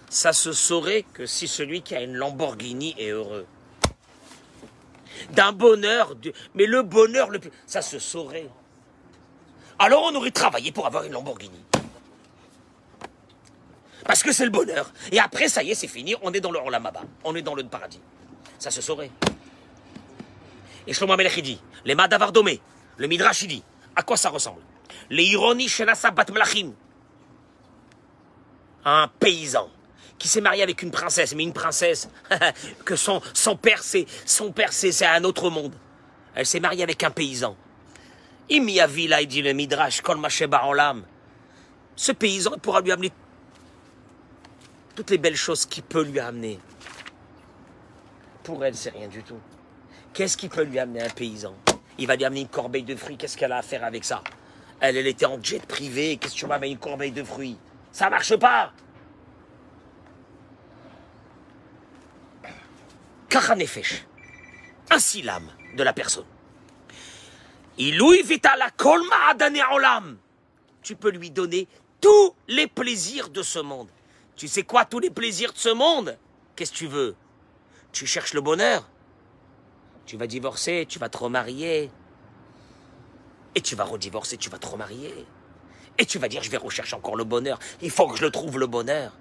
[0.08, 3.46] ça se saurait que si celui qui a une Lamborghini est heureux.
[5.30, 6.14] D'un bonheur,
[6.54, 7.50] mais le bonheur le plus...
[7.66, 8.48] Ça se saurait.
[9.78, 11.64] Alors on aurait travaillé pour avoir une Lamborghini.
[14.04, 14.92] Parce que c'est le bonheur.
[15.12, 17.02] Et après, ça y est, c'est fini, on est dans le Olamaba.
[17.24, 18.00] On est dans le paradis.
[18.58, 19.10] Ça se saurait.
[20.86, 22.60] Et Shlomo Amelech il dit, les Madavar Domé,
[22.96, 23.62] le Midrash dit,
[23.94, 24.60] à quoi ça ressemble?
[25.10, 26.12] Les Ironi Shenasa.
[28.84, 29.68] Un paysan
[30.20, 32.08] qui s'est marié avec une princesse, mais une princesse
[32.84, 35.74] que son, son père c'est son père c'est un autre monde.
[36.36, 37.56] Elle s'est mariée avec un paysan.
[38.50, 41.04] Imiyavi là, il dit le Midrash, Kol Masheba Olam.
[41.96, 43.10] Ce paysan il pourra lui amener
[44.94, 46.60] toutes les belles choses qu'il peut lui amener.
[48.42, 49.40] Pour elle, c'est rien du tout.
[50.12, 51.54] Qu'est-ce qui peut lui amener un paysan?
[51.96, 53.16] Il va lui amener une corbeille de fruits.
[53.16, 54.22] Qu'est-ce qu'elle a à faire avec ça?
[54.80, 56.16] Elle, elle était en jet privé.
[56.16, 57.56] Qu'est-ce que tu m'amènes une corbeille de fruits?
[57.92, 58.72] Ça marche pas
[63.30, 64.04] Karanefesh.
[64.90, 66.26] Ainsi l'âme de la personne.
[67.78, 70.18] Iloui vita la kolma adane olam.
[70.82, 71.68] Tu peux lui donner
[72.00, 73.88] tous les plaisirs de ce monde.
[74.36, 76.18] Tu sais quoi, tous les plaisirs de ce monde?
[76.56, 77.14] Qu'est-ce que tu veux?
[77.92, 78.88] Tu cherches le bonheur?
[80.06, 81.90] Tu vas divorcer, tu vas te remarier.
[83.54, 85.26] Et tu vas redivorcer, tu vas te remarier.
[85.98, 87.58] Et tu vas dire, je vais rechercher encore le bonheur.
[87.80, 89.12] Il faut que je le trouve, le bonheur.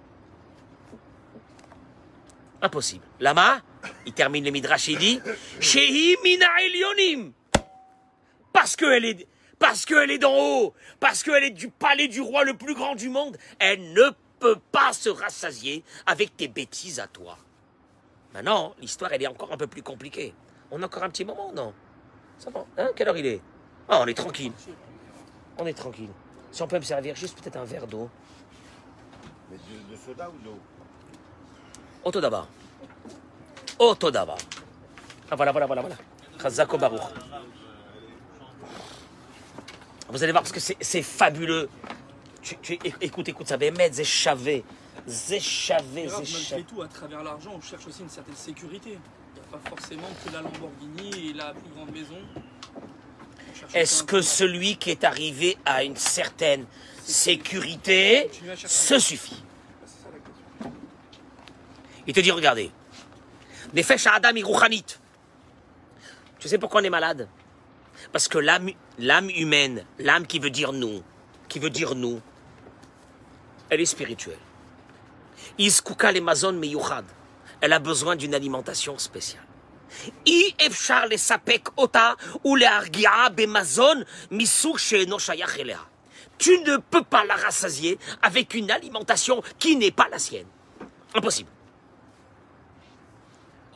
[2.62, 3.06] Impossible.
[3.20, 3.62] Lama,
[4.06, 5.22] il termine le Midrash, il dit,
[5.60, 7.32] Shehi mina elyonim.
[8.54, 9.28] Parce qu'elle est,
[9.58, 12.96] parce qu'elle est d'en haut, parce qu'elle est du palais du roi le plus grand
[12.96, 14.10] du monde, elle ne
[14.40, 17.38] peut pas se rassasier avec tes bêtises à toi.
[18.34, 20.34] Maintenant, l'histoire, elle est encore un peu plus compliquée.
[20.72, 21.74] On a encore un petit moment, non?
[22.38, 22.90] Ça va Hein?
[22.96, 23.42] Quelle heure il est?
[23.88, 24.52] Ah, on est tranquille.
[25.58, 26.12] On est tranquille.
[26.52, 28.10] Si on peut me servir juste peut-être un verre d'eau.
[29.50, 30.58] Mais de, de soda ou d'eau
[32.04, 32.48] Auto d'abord.
[33.80, 34.38] D'abord.
[35.32, 35.96] Ah, voilà, voilà, voilà, voilà.
[36.42, 37.00] Chazako Baruch.
[40.10, 41.70] Vous allez voir parce que c'est fabuleux.
[42.42, 44.64] Tu, tu- é- écoute, écoute, ça va mettre, c'est chavé.
[45.08, 48.98] C'est chavé, c'est malgré tout, à travers l'argent, on cherche aussi une certaine sécurité.
[49.36, 52.18] Il n'y a pas forcément que la Lamborghini et la plus grande maison.
[53.74, 56.66] Est-ce que celui qui est arrivé à une certaine
[57.04, 58.30] sécurité
[58.66, 59.42] se suffit.
[62.08, 62.72] Il te dit, regardez,
[63.74, 64.98] Nefesh Adam Irouchanit.
[66.40, 67.28] Tu sais pourquoi on est malade?
[68.12, 68.72] Parce que l'âme,
[69.30, 71.04] humaine, l'âme qui veut dire nous,
[71.48, 72.22] qui veut dire nous,
[73.70, 74.40] elle est spirituelle.
[75.58, 77.06] Iskouka le mazon meyuchad.
[77.62, 79.44] Elle a besoin d'une alimentation spéciale.
[80.26, 80.56] Tu
[86.60, 90.48] ne peux pas la rassasier avec une alimentation qui n'est pas la sienne.
[91.14, 91.50] Impossible.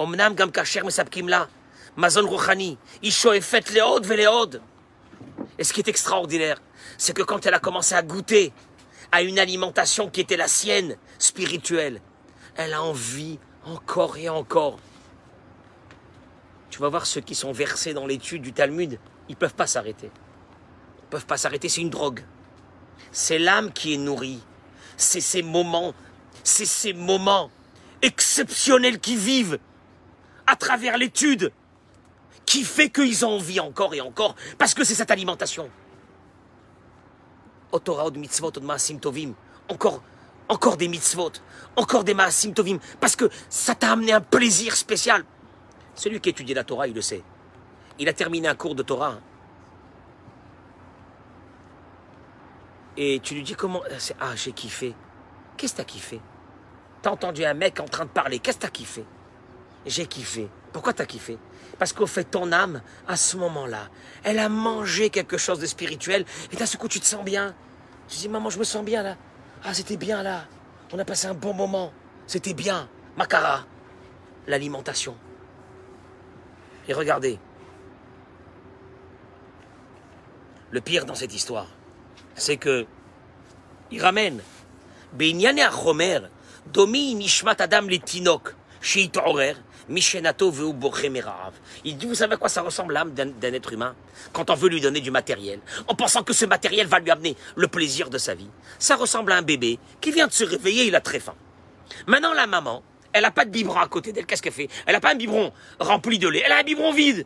[0.03, 1.45] אמנם גם כאשר מספקים לה
[1.97, 4.57] מזון רוחני, היא שואפת לעוד ולעוד.
[5.59, 6.61] Et ce qui est extraordinaire,
[6.97, 8.53] c'est que quand elle a commencé à goûter
[9.11, 12.01] à une alimentation qui était la sienne, spirituelle,
[12.57, 14.79] elle a envie encore et encore.
[16.71, 18.99] Tu vas voir ceux qui sont versés dans l'étude du Talmud,
[19.29, 20.11] ils ne peuvent pas s'arrêter.
[20.99, 22.21] Ils ne peuvent pas s'arrêter, c'est une drogue.
[23.11, 24.43] C'est l'âme qui est nourrie.
[24.97, 25.95] C'est ces moments,
[26.45, 27.51] c'est ces moments
[28.03, 29.59] exceptionnels qui vivent
[30.54, 31.52] à travers l'étude
[32.46, 35.68] qui fait qu'ils ont envie encore et encore, parce que c'est cette alimentation.
[38.16, 38.52] Mitzvot.
[39.70, 40.04] Encore,
[40.48, 41.32] encore des mitzvot,
[41.76, 45.26] encore des maasim tovim, parce que ça t'a amené un plaisir spécial.
[45.96, 47.24] Celui qui étudie la Torah, il le sait.
[47.98, 49.20] Il a terminé un cours de Torah.
[52.98, 54.94] Et tu lui dis comment c'est- Ah, j'ai kiffé.
[55.58, 56.22] Qu'est-ce que t'as kiffé?
[57.02, 58.38] T'as entendu un mec en train de parler.
[58.38, 59.04] Qu'est-ce que t'as kiffé?
[59.86, 60.50] j'ai kiffé.
[60.72, 61.38] Pourquoi t'as kiffé?
[61.80, 63.90] Parce qu'au fait, ton âme, à ce moment-là,
[64.24, 67.56] elle a mangé quelque chose de spirituel, et d'un coup, tu te sens bien.
[68.08, 69.18] Tu dis, maman, je me sens bien là.
[69.64, 70.46] Ah, c'était bien là.
[70.92, 71.92] On a passé un bon moment.
[72.28, 72.90] C'était bien.
[73.18, 73.66] Macara.
[74.48, 75.16] L'alimentation.
[76.88, 77.40] Et regardez.
[80.72, 81.68] Le pire dans cette histoire,
[82.36, 82.86] c'est que
[83.92, 84.42] il ramène
[85.14, 86.20] Benyane Achomer,
[86.66, 89.54] Domi Nishmat Adam Letinok, Sheitorer,
[89.90, 90.74] Mishenato veu
[91.84, 93.96] Il dit, vous savez à quoi ça ressemble à l'âme d'un être humain?
[94.32, 97.36] Quand on veut lui donner du matériel, en pensant que ce matériel va lui amener
[97.56, 98.50] le plaisir de sa vie.
[98.80, 101.36] Ça ressemble à un bébé qui vient de se réveiller, il a très faim.
[102.08, 104.70] Maintenant, la maman, elle n'a pas de biberon à côté d'elle, qu'est-ce qu'elle fait?
[104.86, 107.26] Elle n'a pas un biberon rempli de lait, elle a un biberon vide.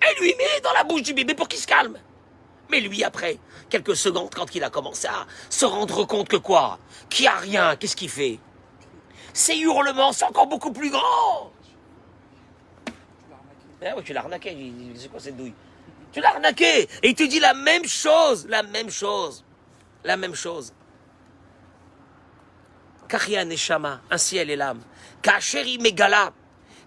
[0.00, 1.98] Elle lui met dans la bouche du bébé pour qu'il se calme.
[2.68, 3.38] Mais lui, après,
[3.70, 6.78] quelques secondes, quand il a commencé à se rendre compte que quoi?
[7.08, 8.40] Qu'il n'y a rien, qu'est-ce qu'il fait?
[9.36, 11.52] Ses hurlements sont encore beaucoup plus grands
[12.86, 12.94] Tu
[13.30, 13.94] l'as arnaqué.
[13.94, 15.52] Oui, tu l'as arnaqué, c'est quoi cette douille?
[16.10, 19.44] Tu l'as arnaqué Et il te dit la même chose, la même chose,
[20.04, 20.72] la même chose.
[23.10, 24.80] Kachia Neshama, ainsi elle est l'âme.
[25.20, 26.32] Kacheri Megala,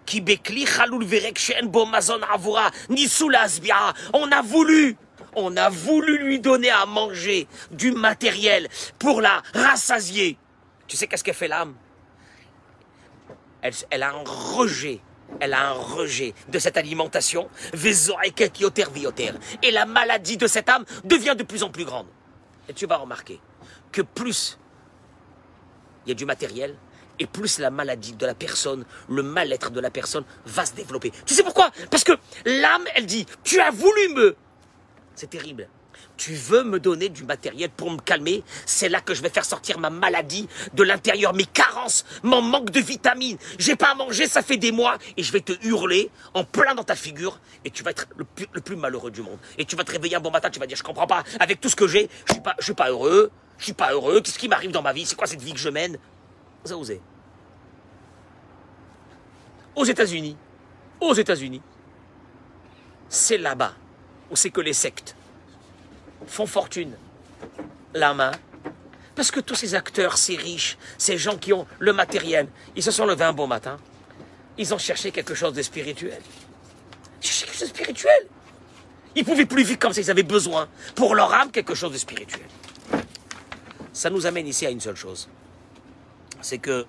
[0.07, 1.39] qui bekli chaloul verek
[1.91, 2.71] mazon avura.
[4.11, 4.97] On a voulu,
[5.35, 10.39] on a voulu lui donner à manger du matériel pour la rassasier.
[10.87, 11.75] Tu sais qu'est-ce qu'elle fait l'âme?
[13.62, 15.01] Elle, a un rejet.
[15.39, 17.49] Elle a un rejet de cette alimentation.
[19.64, 22.07] Et la maladie de cette âme devient de plus en plus grande.
[22.68, 23.39] Et tu vas remarquer
[23.91, 24.60] que plus
[26.05, 26.76] il y a du matériel,
[27.20, 31.12] et plus la maladie de la personne, le mal-être de la personne va se développer.
[31.26, 31.70] Tu sais pourquoi?
[31.91, 32.14] Parce que
[32.45, 34.36] l'âme, elle dit, tu as voulu me...
[35.16, 35.68] C'est terrible.
[36.20, 39.45] Tu veux me donner du matériel pour me calmer, c'est là que je vais faire
[39.45, 43.38] sortir ma maladie de l'intérieur, mes carences, mon manque de vitamines.
[43.57, 46.76] J'ai pas à manger, ça fait des mois, et je vais te hurler en plein
[46.76, 48.26] dans ta figure, et tu vas être le
[48.59, 49.39] plus, malheureux du monde.
[49.57, 51.61] Et tu vas te réveiller un bon matin, tu vas dire, je comprends pas, avec
[51.61, 54.38] tout ce que j'ai, je suis pas, suis pas heureux, je suis pas heureux, qu'est-ce
[54.38, 55.97] qui m'arrive dans ma vie, c'est quoi cette vie que je mène?
[56.65, 56.99] Vous osé.
[59.74, 60.36] Aux États-Unis,
[60.99, 61.61] aux États-Unis,
[63.07, 63.74] c'est là-bas
[64.30, 65.15] où c'est que les sectes
[66.28, 66.95] font fortune.
[67.93, 68.32] La main.
[69.15, 72.91] Parce que tous ces acteurs, ces riches, ces gens qui ont le matériel, ils se
[72.91, 73.78] sont levés un bon matin.
[74.57, 76.22] Ils ont cherché quelque chose de spirituel.
[77.22, 78.28] Ils cherchaient quelque chose de spirituel.
[79.15, 81.97] Ils pouvaient plus vivre comme ça, ils avaient besoin pour leur âme quelque chose de
[81.97, 82.45] spirituel.
[83.91, 85.28] Ça nous amène ici à une seule chose.
[86.41, 86.86] C'est que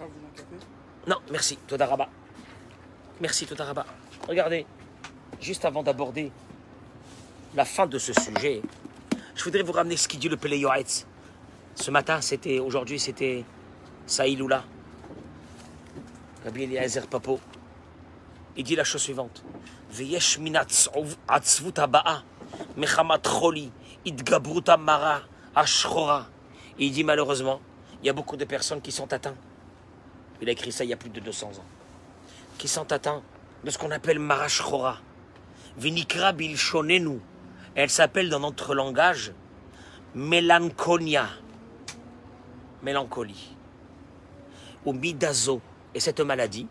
[0.00, 0.66] Ah, vous voulez un café
[1.08, 2.06] Non, merci, Toda Rabba.
[3.18, 3.86] Merci, Toda Rabba.
[4.28, 4.66] Regardez,
[5.40, 6.30] juste avant d'aborder
[7.54, 8.60] la fin de ce sujet,
[9.34, 11.06] je voudrais vous ramener ce qu'il dit le Pele Yoetz.
[11.76, 13.42] Ce matin, c'était, aujourd'hui, c'était
[14.06, 14.64] Saïloula.
[16.44, 17.40] Rabbi Eliezer Papo.
[18.58, 19.42] Il dit la chose suivante.
[19.90, 22.22] Veyesh min atzov- atzvut haba'a,
[22.76, 23.70] mechamat choli,
[24.04, 24.68] idgabrut
[25.54, 26.26] ashchora.
[26.78, 27.62] Il dit malheureusement,
[28.02, 29.38] il y a beaucoup de personnes qui sont atteintes
[30.40, 31.64] il a écrit ça il y a plus de 200 ans.
[32.58, 33.22] Qui sont atteints
[33.64, 34.98] de ce qu'on appelle Marash Chora.
[35.76, 37.20] Vinikra Bilshonenu.
[37.74, 39.32] Elle s'appelle dans notre langage
[40.14, 41.28] Mélancolia.
[42.82, 43.56] Mélancolie.
[44.84, 45.60] Ou Midazo.
[45.94, 46.68] Et cette maladie,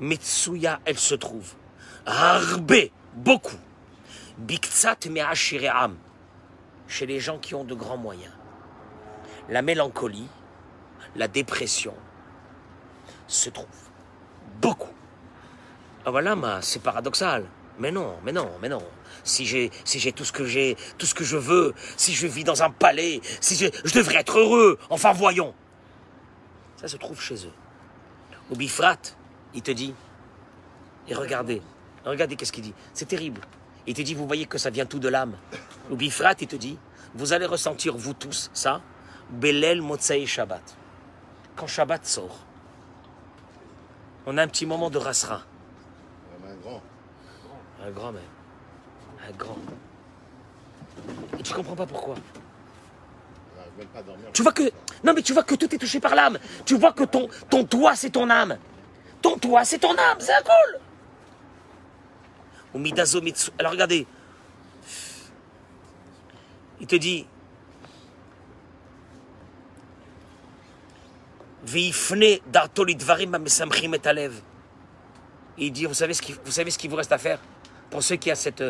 [0.00, 1.54] Metsuya, elle se trouve.
[2.06, 3.56] Arbe, beaucoup.
[4.38, 5.96] Biktsat Me'ashire'am.
[6.86, 8.32] Chez les gens qui ont de grands moyens.
[9.48, 10.28] La mélancolie,
[11.16, 11.94] la dépression,
[13.28, 13.66] se trouve.
[14.60, 14.90] Beaucoup.
[16.04, 17.46] Ah voilà, ma, c'est paradoxal.
[17.78, 18.82] Mais non, mais non, mais non.
[19.22, 22.26] Si j'ai, si j'ai tout ce que j'ai, tout ce que je veux, si je
[22.26, 24.78] vis dans un palais, si je, je devrais être heureux.
[24.90, 25.54] Enfin, voyons.
[26.76, 27.52] Ça se trouve chez eux.
[28.50, 28.96] Au Bifrat,
[29.54, 29.94] il te dit.
[31.06, 31.62] Et regardez,
[32.04, 32.74] regardez qu'est-ce qu'il dit.
[32.94, 33.42] C'est terrible.
[33.86, 35.36] Il te dit, vous voyez que ça vient tout de l'âme.
[35.90, 36.78] Ou Bifrat, il te dit,
[37.14, 38.82] vous allez ressentir, vous tous, ça,
[39.30, 40.76] Belel Motsai Shabbat.
[41.56, 42.44] Quand Shabbat sort,
[44.28, 45.02] on a un petit moment de a
[46.50, 46.82] un grand.
[47.82, 48.22] Un grand même.
[49.26, 49.56] Un grand.
[51.38, 52.14] Et tu comprends pas pourquoi.
[53.94, 54.26] Pas dormir.
[54.34, 54.64] Tu vois que.
[55.02, 56.38] Non, mais tu vois que tout est touché par l'âme.
[56.66, 58.58] Tu vois que ton, ton toit, c'est ton âme.
[59.22, 60.18] Ton toit, c'est ton âme.
[60.18, 60.80] C'est un cool.
[63.58, 64.06] Alors regardez.
[66.80, 67.26] Il te dit.
[75.60, 77.40] Il dit, vous savez, ce qui, vous savez ce vous reste à faire?
[77.90, 78.64] Pour ceux qui ont cette,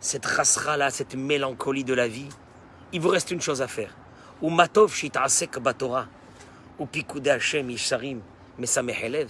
[0.00, 2.28] cette rasra-là, cette mélancolie de la vie,
[2.92, 3.94] il vous reste une chose à faire.
[4.40, 6.06] Ou matov shitasek batora.
[6.78, 6.88] Ou
[7.26, 8.20] Hashem yisharim
[8.58, 9.28] mesamech elev.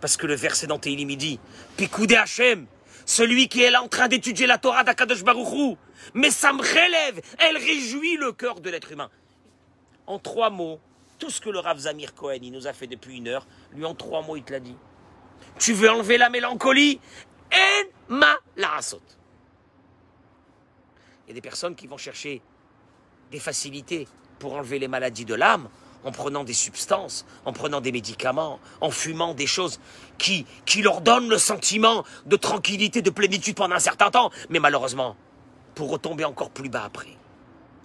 [0.00, 1.40] Parce que le verset dans Teilim il dit
[1.76, 2.66] Pikoudé Hashem,
[3.04, 5.76] celui qui est là en train d'étudier la Torah d'Akadosh Baruchou,
[6.14, 9.10] mesamech elev, elle réjouit le cœur de l'être humain.
[10.06, 10.80] En trois mots,
[11.20, 13.84] tout ce que le Rav Zamir Cohen il nous a fait depuis une heure, lui
[13.84, 14.74] en trois mots il te l'a dit.
[15.58, 16.98] Tu veux enlever la mélancolie
[17.52, 18.80] En ma la.
[21.26, 22.42] Il y a des personnes qui vont chercher
[23.30, 24.08] des facilités
[24.38, 25.68] pour enlever les maladies de l'âme
[26.02, 29.78] en prenant des substances, en prenant des médicaments, en fumant des choses
[30.18, 30.46] qui
[30.82, 35.14] leur donnent le sentiment de tranquillité, de plénitude pendant un certain temps, mais malheureusement,
[35.74, 37.19] pour retomber encore plus bas après.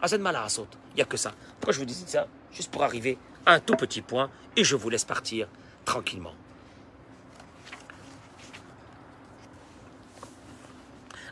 [0.04, 1.34] Il n'y a que ça.
[1.60, 2.28] Pourquoi je vous dis ça?
[2.52, 5.48] Juste pour arriver à un tout petit point et je vous laisse partir
[5.84, 6.34] tranquillement.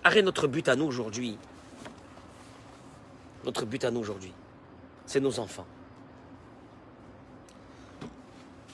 [0.03, 1.37] Arrête notre but à nous aujourd'hui.
[3.45, 4.33] Notre but à nous aujourd'hui,
[5.05, 5.65] c'est nos enfants.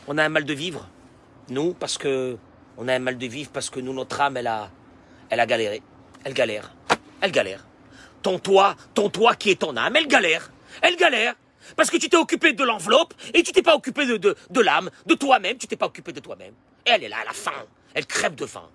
[0.07, 0.87] On a un mal de vivre,
[1.49, 2.37] nous, parce que
[2.77, 4.69] on a un mal de vivre parce que nous, notre âme, elle a,
[5.29, 5.83] elle a galéré.
[6.23, 6.71] Elle galère.
[7.21, 7.65] Elle galère.
[8.21, 10.51] Ton toit, ton toit qui est ton âme, elle galère.
[10.81, 11.35] Elle galère.
[11.75, 15.15] Parce que tu t'es occupé de l'enveloppe et tu t'es pas occupé de, l'âme, de
[15.15, 16.53] toi-même, tu t'es pas occupé de toi-même.
[16.85, 17.65] Et elle est là à la faim.
[17.93, 18.69] Elle crève de faim.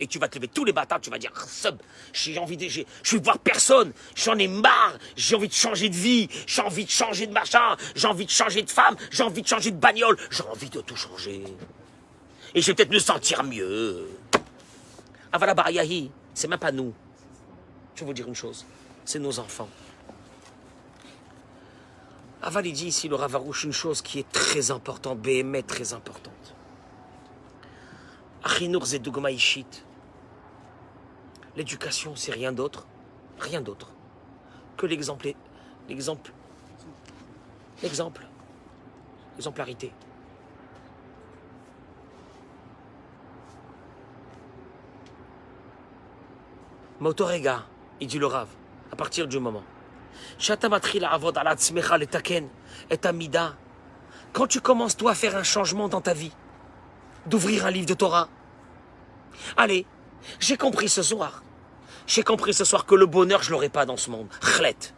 [0.00, 1.76] Et tu vas te lever tous les matins, tu vas dire, sub,
[2.12, 6.28] j'ai envie de, je voir personne, j'en ai marre, j'ai envie de changer de vie,
[6.46, 9.48] j'ai envie de changer de machin, j'ai envie de changer de femme, j'ai envie de
[9.48, 11.42] changer de bagnole, j'ai envie de tout changer.
[12.54, 14.08] Et je vais peut-être me sentir mieux.
[15.32, 16.94] Avala Barayahi, c'est même pas nous.
[17.98, 18.64] Je vais vous dire une chose,
[19.04, 19.68] c'est nos enfants.
[22.40, 26.54] Aval, ici, le Ravarouche, une chose qui est très importante, BME très importante.
[28.44, 29.30] Achinour Zedugma.
[31.56, 32.86] L'éducation, c'est rien d'autre,
[33.40, 33.90] rien d'autre
[34.76, 35.34] que l'exemple,
[35.88, 36.32] l'exemple,
[37.82, 38.28] l'exemple,
[39.34, 39.92] l'exemplarité.
[47.00, 47.66] Motorega,
[48.00, 48.48] il dit le rave.
[48.92, 49.62] à partir du moment.
[54.32, 56.32] Quand tu commences, toi, à faire un changement dans ta vie,
[57.26, 58.28] d'ouvrir un livre de Torah.
[59.56, 59.86] Allez,
[60.38, 61.42] j'ai compris ce soir.
[62.06, 64.28] J'ai compris ce soir que le bonheur, je l'aurai pas dans ce monde.
[64.40, 64.94] Chlet.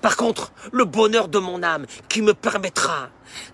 [0.00, 3.10] Par contre, le bonheur de mon âme qui me permettra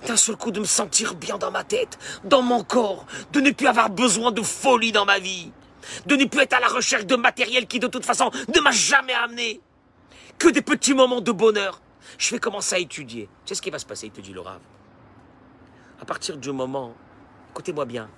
[0.06, 3.50] d'un seul coup de me sentir bien dans ma tête, dans mon corps, de ne
[3.50, 5.52] plus avoir besoin de folie dans ma vie,
[6.06, 8.72] de ne plus être à la recherche de matériel qui de toute façon ne m'a
[8.72, 9.60] jamais amené
[10.38, 11.80] que des petits moments de bonheur.
[12.18, 13.28] Je vais commencer à étudier.
[13.44, 14.60] Tu sais ce qui va se passer, il te dit le Rav.
[16.00, 16.94] À partir du moment,
[17.50, 18.08] écoutez-moi bien,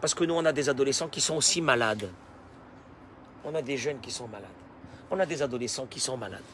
[0.00, 2.10] parce que nous, on a des adolescents qui sont aussi malades.
[3.44, 4.48] On a des jeunes qui sont malades.
[5.10, 6.44] On a des adolescents qui sont malades.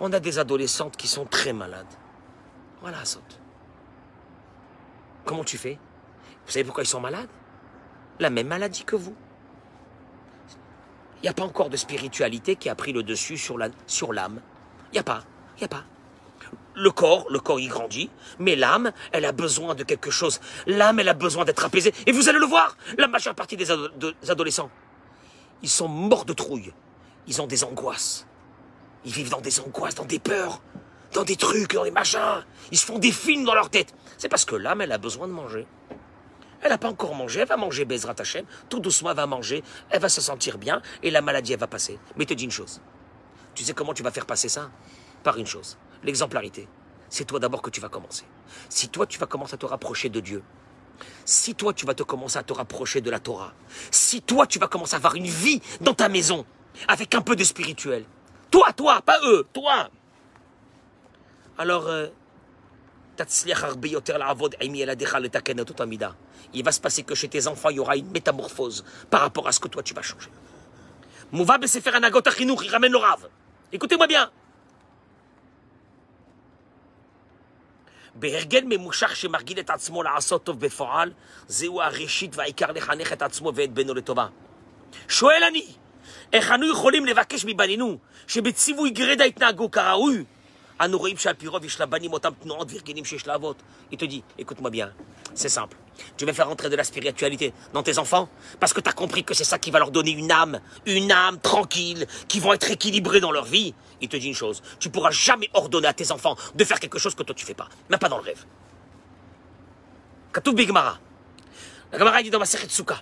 [0.00, 1.86] On a des adolescentes qui sont très malades.
[2.80, 3.38] Voilà, saute.
[5.24, 5.78] Comment tu fais?
[6.46, 7.28] Vous savez pourquoi ils sont malades?
[8.20, 9.14] La même maladie que vous.
[11.18, 14.12] Il n'y a pas encore de spiritualité qui a pris le dessus sur la- sur
[14.12, 14.40] l'âme.
[14.92, 15.22] Il n'y a pas.
[15.56, 15.84] Il n'y a pas.
[16.76, 18.10] Le corps, le corps, il grandit,
[18.40, 20.40] mais l'âme, elle a besoin de quelque chose.
[20.66, 21.94] L'âme, elle a besoin d'être apaisée.
[22.06, 24.70] Et vous allez le voir, la majeure partie des, des adolescents,
[25.62, 26.72] ils sont morts de trouille.
[27.28, 28.26] Ils ont des angoisses.
[29.04, 30.60] Ils vivent dans des angoisses, dans des peurs,
[31.12, 32.44] dans des trucs, dans des machins.
[32.72, 33.94] Ils se font des films dans leur tête.
[34.18, 35.66] C'est parce que l'âme, elle a besoin de manger.
[36.64, 38.46] Elle n'a pas encore mangé, elle va manger Bezrat Hashem.
[38.70, 41.66] Tout doucement, elle va manger, elle va se sentir bien et la maladie, elle va
[41.66, 41.98] passer.
[42.16, 42.80] Mais te dis une chose.
[43.54, 44.70] Tu sais comment tu vas faire passer ça?
[45.22, 46.66] Par une chose, l'exemplarité.
[47.10, 48.24] C'est toi d'abord que tu vas commencer.
[48.70, 50.42] Si toi, tu vas commencer à te rapprocher de Dieu,
[51.26, 53.52] si toi, tu vas te commencer à te rapprocher de la Torah,
[53.90, 56.46] si toi, tu vas commencer à avoir une vie dans ta maison,
[56.88, 58.06] avec un peu de spirituel,
[58.50, 59.90] toi, toi, pas eux, toi,
[61.56, 62.08] alors, euh,
[66.53, 69.47] Il va se passer que chez tes enfants, il y aura une métamorphose par rapport
[69.47, 70.29] à ce que toi, tu vas changer.
[71.31, 73.25] מובא בספר הנהגות החינוך, ירמן לו רב.
[73.73, 74.27] écoutez-moi bien.
[78.15, 81.11] בהרגל ממושך שמרגיל את עצמו לעשות טוב בפועל,
[81.47, 84.27] זהו הראשית והעיקר לחנך את עצמו ואת בנו לטובה.
[85.07, 85.67] שואל אני,
[86.33, 87.97] איך אנו יכולים לבקש מבנינו
[88.27, 90.23] שבציווי גרידא יתנהגו כראוי?
[90.80, 90.90] il
[93.98, 94.92] te dit, écoute-moi bien,
[95.34, 95.76] c'est simple.
[96.16, 98.28] Tu vas faire entrer de la spiritualité dans tes enfants?
[98.58, 101.12] Parce que tu as compris que c'est ça qui va leur donner une âme, une
[101.12, 103.74] âme tranquille, qui vont être équilibrés dans leur vie.
[104.00, 106.98] Il te dit une chose, tu pourras jamais ordonner à tes enfants de faire quelque
[106.98, 108.44] chose que toi tu fais pas, même pas dans le rêve.
[110.32, 110.98] Katou Bigmara.
[111.92, 113.00] La Gemara dit dans ma série de Souka,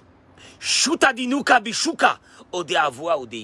[0.60, 2.18] Shuta dinuka bishuka,
[2.52, 3.34] ode avua ode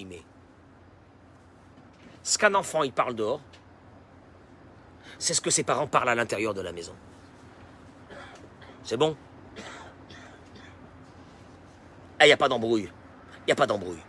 [2.22, 3.41] Ce qu'un enfant il parle dehors,
[5.18, 6.94] c'est ce que ses parents parlent à l'intérieur de la maison.
[8.84, 9.16] C'est bon
[12.20, 12.90] Il n'y a pas d'embrouille.
[13.40, 14.02] Il n'y a pas d'embrouille.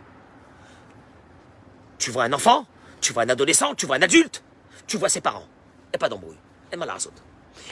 [1.98, 2.66] Tu vois un enfant,
[3.00, 4.42] tu vois un adolescent, tu vois un adulte,
[4.86, 5.46] tu vois ses parents.
[5.86, 6.38] Il n'y a pas d'embrouille.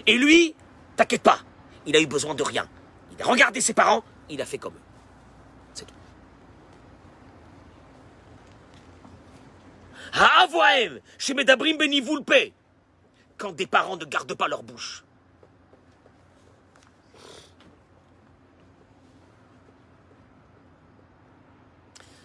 [0.07, 0.55] Et lui,
[0.97, 1.41] t'inquiète pas,
[1.86, 2.68] il a eu besoin de rien.
[3.12, 4.82] Il a regardé ses parents, il a fait comme eux.
[5.74, 5.95] C'est tout.
[10.12, 12.53] Haavoaem, chez Medabrim Benivulpe.
[13.39, 15.05] Quand des parents ne gardent pas leur bouche.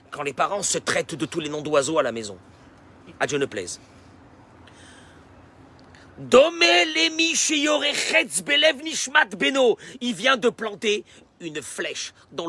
[0.09, 2.37] Quand les parents se traitent de tous les noms d'oiseaux à la maison.
[3.19, 3.79] À Dieu ne plaise.
[10.01, 11.05] Il vient de planter
[11.39, 12.47] une flèche dans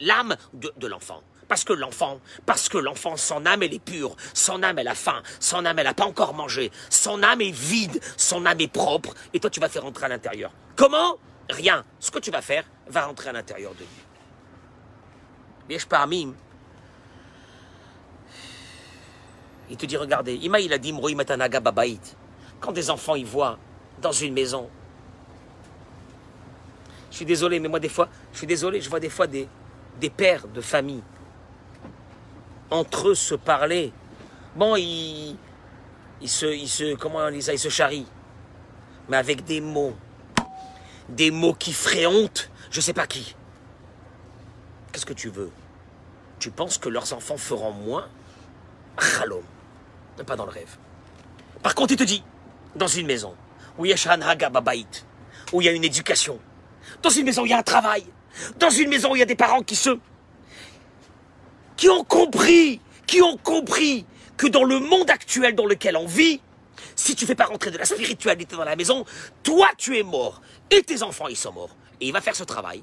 [0.00, 1.22] l'âme de l'enfant.
[1.50, 4.94] Parce que l'enfant, parce que l'enfant, son âme, elle est pure, son âme, elle a
[4.94, 8.72] faim, son âme, elle n'a pas encore mangé, son âme est vide, son âme est
[8.72, 10.52] propre, et toi, tu vas faire rentrer à l'intérieur.
[10.76, 11.18] Comment?
[11.50, 11.84] Rien.
[11.98, 13.88] Ce que tu vas faire va rentrer à l'intérieur de lui.
[15.68, 16.32] Viens, parmi.
[19.70, 22.16] Il te dit, regardez, Ima, il a dit, matanaga babaït.
[22.60, 23.58] Quand des enfants, ils voient
[24.00, 24.70] dans une maison,
[27.10, 29.48] je suis désolé, mais moi, des fois, je suis désolé, je vois des fois des
[30.16, 31.02] pères de famille
[32.70, 33.92] entre eux se parler.
[34.56, 35.36] Bon, ils,
[36.20, 38.06] ils se, comment on ils se charrient.
[39.08, 39.94] Mais avec des mots,
[41.08, 43.34] des mots qui feraient honte, je sais pas qui.
[44.92, 45.50] Qu'est-ce que tu veux?
[46.38, 48.08] Tu penses que leurs enfants feront moins?
[48.98, 49.42] Chalom.
[50.26, 50.76] Pas dans le rêve.
[51.62, 52.22] Par contre, il te dit,
[52.76, 53.34] dans une maison,
[53.78, 53.96] où il y a
[55.52, 56.38] où il y a une éducation,
[57.02, 58.04] dans une maison où il y a un travail,
[58.58, 59.98] dans une maison où il y a des parents qui se...
[61.80, 64.04] qui ont compris, qui ont compris
[64.36, 66.42] que dans le monde actuel dans lequel on vit,
[66.94, 69.06] si tu fais pas rentrer de la spiritualité dans la maison,
[69.42, 71.74] toi tu es mort et tes enfants ils sont morts.
[71.98, 72.82] Et il va faire ce travail.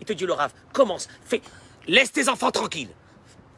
[0.00, 1.40] Il te dit le Rav, commence, fais,
[1.86, 2.90] laisse tes enfants tranquilles.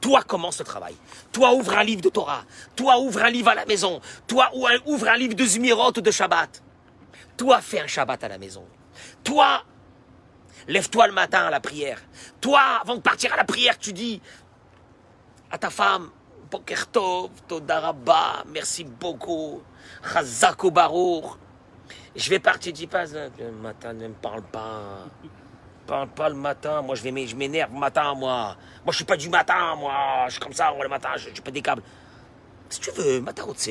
[0.02, 0.94] Toi commence ce travail.
[1.32, 2.44] Toi ouvre un livre de Torah.
[2.76, 4.02] Toi ouvre un livre à la maison.
[4.26, 6.62] Toi ou- ouvre un livre de Zmirot ou de Shabbat.
[7.38, 8.66] Toi fais un Shabbat à la maison.
[9.24, 9.64] Toi
[10.68, 12.00] lève-toi le matin à la prière.
[12.40, 14.20] Toi avant de partir à la prière tu dis
[15.50, 16.10] à ta femme,
[16.50, 19.62] Boker Tov, Toda Rabba, merci beaucoup,
[20.12, 21.24] Chazako Baruch.
[22.14, 25.06] Je vais partir, dis pas, euh, le matin, ne me parle pas.
[25.86, 28.56] Parle pas le matin, moi je vais je m'énerve le matin, moi.
[28.84, 30.24] Moi je suis pas du matin, moi.
[30.26, 31.82] Je suis comme ça, moi le matin, je, je pète des câbles.
[32.68, 33.68] Si tu veux, Matarotse.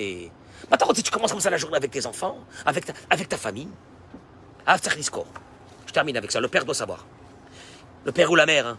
[0.70, 3.68] Matarotse, tu commences comme ça la journée avec tes enfants, avec ta, avec ta famille
[5.96, 6.42] termine avec ça.
[6.42, 7.06] Le père doit savoir.
[8.04, 8.68] Le père ou la mère.
[8.68, 8.78] Hein.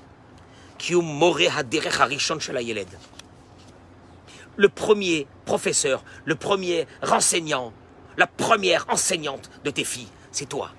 [4.57, 7.73] Le premier professeur, le premier renseignant,
[8.19, 10.71] la première enseignante de tes filles, c'est toi.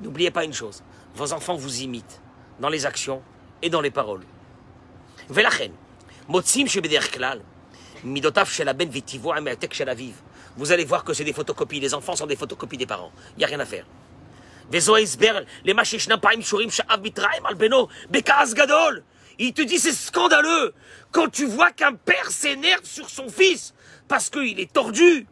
[0.00, 0.82] N'oubliez pas une chose,
[1.14, 2.22] vos enfants vous imitent
[2.58, 3.22] dans les actions
[3.60, 4.24] et dans les paroles.
[5.28, 5.72] Velachen,
[6.28, 7.42] motzim shebeder klal,
[10.56, 11.80] vous allez voir que c'est des photocopies.
[11.80, 13.12] Les enfants sont des photocopies des parents.
[13.36, 13.84] Il n'y a rien à faire.
[14.72, 14.82] Il
[19.54, 20.74] te dit c'est scandaleux
[21.10, 23.74] quand tu vois qu'un père s'énerve sur son fils
[24.06, 25.26] parce qu'il est tordu.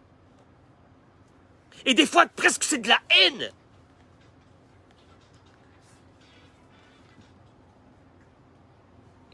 [1.86, 3.53] Et des fois, presque c'est de la haine.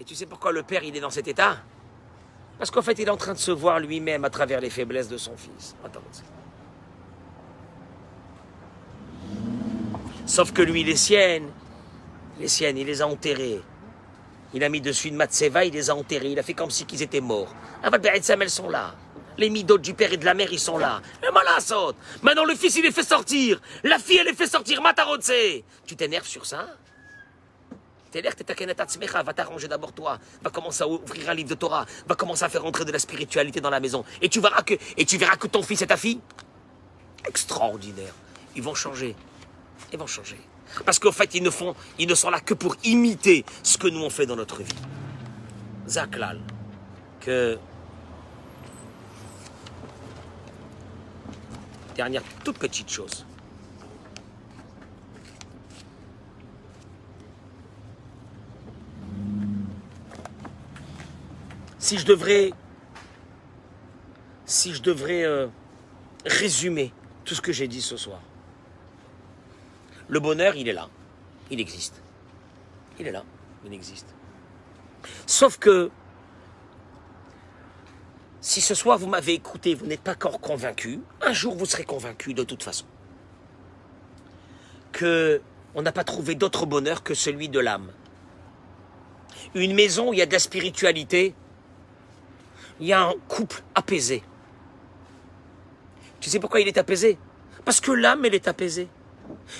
[0.00, 1.58] Et tu sais pourquoi le père, il est dans cet état?
[2.58, 5.08] Parce qu'en fait il est en train de se voir lui-même à travers les faiblesses
[5.08, 5.74] de son fils.
[10.26, 11.50] Sauf que lui, les siennes,
[12.40, 13.60] les siennes, il les a enterrées.
[14.54, 16.86] Il a mis dessus une matseva, il les a enterrés, il a fait comme si
[16.86, 17.54] qu'ils étaient morts.
[17.82, 18.94] Aval Be'etzem, elles sont là.
[19.36, 21.02] Les midotes du père et de la mère, ils sont là.
[21.22, 21.94] Le malasot.
[22.22, 23.60] Maintenant, le fils, il les fait sortir.
[23.82, 24.80] La fille, elle les fait sortir.
[24.80, 25.32] Matarotse.
[25.84, 26.68] Tu t'énerves sur ça
[28.14, 29.24] T'énerves, t'es atzmecha.
[29.24, 30.20] Va t'arranger d'abord toi.
[30.40, 31.84] Va commencer à ouvrir un livre de Torah.
[32.06, 34.04] Va commencer à faire entrer de la spiritualité dans la maison.
[34.22, 36.20] Et tu verras que, et tu verras que ton fils et ta fille,
[37.26, 38.14] extraordinaire.
[38.54, 39.16] Ils vont changer.
[39.92, 40.38] Ils vont changer.
[40.86, 43.88] Parce qu'au fait, ils ne, font, ils ne sont là que pour imiter ce que
[43.88, 44.76] nous on fait dans notre vie.
[45.88, 46.40] Zaklal,
[47.20, 47.58] que.
[51.96, 53.26] Dernière toute petite chose.
[61.84, 62.50] Si je devrais.
[65.24, 65.48] Euh,
[66.24, 66.94] résumer
[67.26, 68.20] tout ce que j'ai dit ce soir.
[70.08, 70.88] Le bonheur, il est là.
[71.50, 72.02] Il existe.
[72.98, 73.22] Il est là.
[73.66, 74.06] Il existe.
[75.26, 75.90] Sauf que,
[78.40, 81.84] si ce soir vous m'avez écouté, vous n'êtes pas encore convaincu, un jour vous serez
[81.84, 82.86] convaincu de toute façon.
[84.92, 85.42] Que
[85.74, 87.92] on n'a pas trouvé d'autre bonheur que celui de l'âme.
[89.54, 91.34] Une maison où il y a de la spiritualité,
[92.80, 94.22] il y a un couple apaisé.
[96.20, 97.18] Tu sais pourquoi il est apaisé?
[97.64, 98.88] Parce que l'âme, elle est apaisée.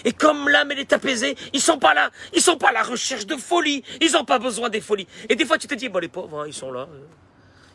[0.05, 2.11] Et comme l'âme, elle est apaisée, ils sont pas là.
[2.35, 3.82] Ils sont pas à la recherche de folie.
[4.01, 5.07] Ils n'ont pas besoin des folies.
[5.28, 6.89] Et des fois, tu te dis, bon, les pauvres, hein, ils sont là.
[6.91, 7.07] euh,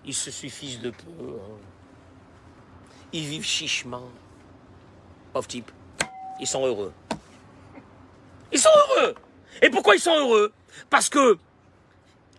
[0.05, 1.05] Ils se suffisent de peu.
[1.07, 1.57] hein.
[3.11, 4.07] Ils vivent chichement.
[5.33, 5.71] Pauvre type.
[6.39, 6.93] Ils sont heureux.
[8.51, 9.15] Ils sont heureux.
[9.61, 10.53] Et pourquoi ils sont heureux?
[10.89, 11.37] Parce que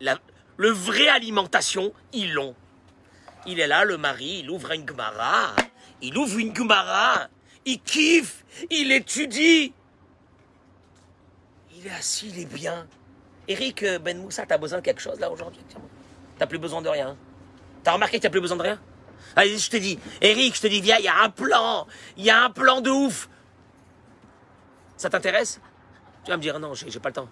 [0.00, 0.18] la,
[0.56, 2.54] le vrai alimentation, ils l'ont.
[3.46, 5.54] Il est là, le mari, il ouvre une Gemara.
[6.02, 7.28] Il ouvre une Gemara.
[7.64, 8.44] Il kiffe.
[8.70, 9.72] Il étudie.
[11.74, 12.86] Il est assis, il est bien.
[13.48, 15.60] Eric euh, Ben Moussa, t'as besoin de quelque chose là aujourd'hui?
[16.38, 17.16] T'as plus besoin de rien.
[17.82, 18.80] T'as remarqué que t'as plus besoin de rien?
[19.36, 21.86] Allez, je te dis, Eric, je te dis, viens, il y a un plan.
[22.16, 23.28] Il y a un plan de ouf.
[24.96, 25.60] Ça t'intéresse?
[26.24, 27.28] Tu vas me dire, non, j'ai pas le temps.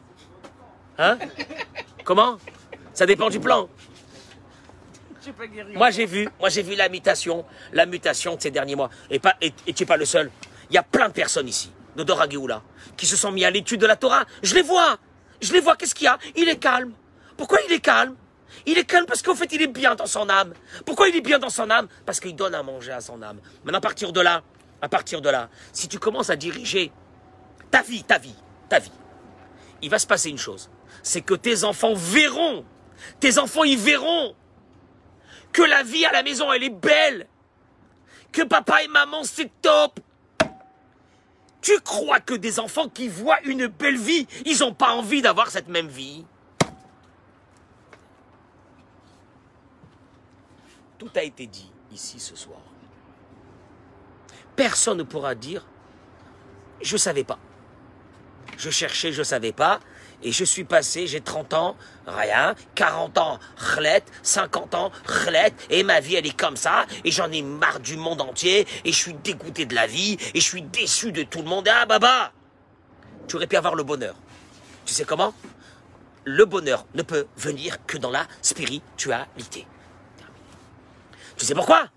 [0.97, 1.19] Hein?
[2.05, 2.39] Comment?
[2.95, 3.69] Ça dépend du plan.
[5.75, 8.91] Moi j'ai vu, moi j'ai vu la mutation, la mutation de ces derniers mois.
[9.11, 10.31] Et tu n'es pas le seul.
[10.71, 12.63] Il y a plein de personnes ici, de Dora Géoula,
[12.97, 14.25] qui se sont mis à l'étude de la Torah.
[14.43, 14.99] Je les vois,
[15.41, 15.77] je les vois.
[15.77, 16.19] Qu'est-ce qu'il y a?
[16.37, 16.93] Il est calme.
[17.37, 18.17] Pourquoi il est calme?
[18.67, 20.53] Il est calme parce qu'en fait il est bien dans son âme.
[20.85, 21.87] Pourquoi il est bien dans son âme?
[22.07, 23.39] Parce qu'il donne à manger à son âme.
[23.65, 24.43] Maintenant à partir de là,
[24.81, 26.91] à partir de là, si tu commences à diriger
[27.71, 28.35] ta vie, ta vie,
[28.69, 28.93] ta vie,
[29.83, 30.71] il va se passer une chose.
[31.03, 32.65] C'est que tes enfants verront,
[33.21, 34.35] tes enfants y verront
[35.53, 37.27] que la vie à la maison, elle est belle.
[38.33, 40.01] Que papa et maman, c'est top.
[41.61, 45.51] Tu crois que des enfants qui voient une belle vie, ils n'ont pas envie d'avoir
[45.51, 46.25] cette même vie?
[50.99, 52.61] Tout a été dit ici ce soir.
[54.57, 55.67] Personne ne pourra dire
[56.81, 57.39] je ne savais pas.
[58.57, 59.81] Je cherchais, je ne savais pas.
[60.23, 61.77] Et je suis passé, j'ai 30 ans,
[62.07, 67.11] rien, 40 ans, chlet, 50 ans, chlet, et ma vie elle est comme ça, et
[67.11, 70.45] j'en ai marre du monde entier, et je suis dégoûté de la vie, et je
[70.45, 71.69] suis déçu de tout le monde.
[71.71, 72.33] Ah baba
[73.29, 74.17] Tu aurais pu avoir le bonheur.
[74.85, 75.35] Tu sais comment?
[76.25, 79.67] Le bonheur ne peut venir que dans la spiritualité.
[81.37, 81.89] Tu sais pourquoi?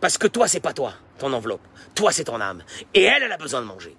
[0.00, 1.66] Parce que toi, c'est pas toi, ton enveloppe.
[1.94, 2.62] Toi, c'est ton âme.
[2.92, 3.96] Et elle, elle a besoin de manger.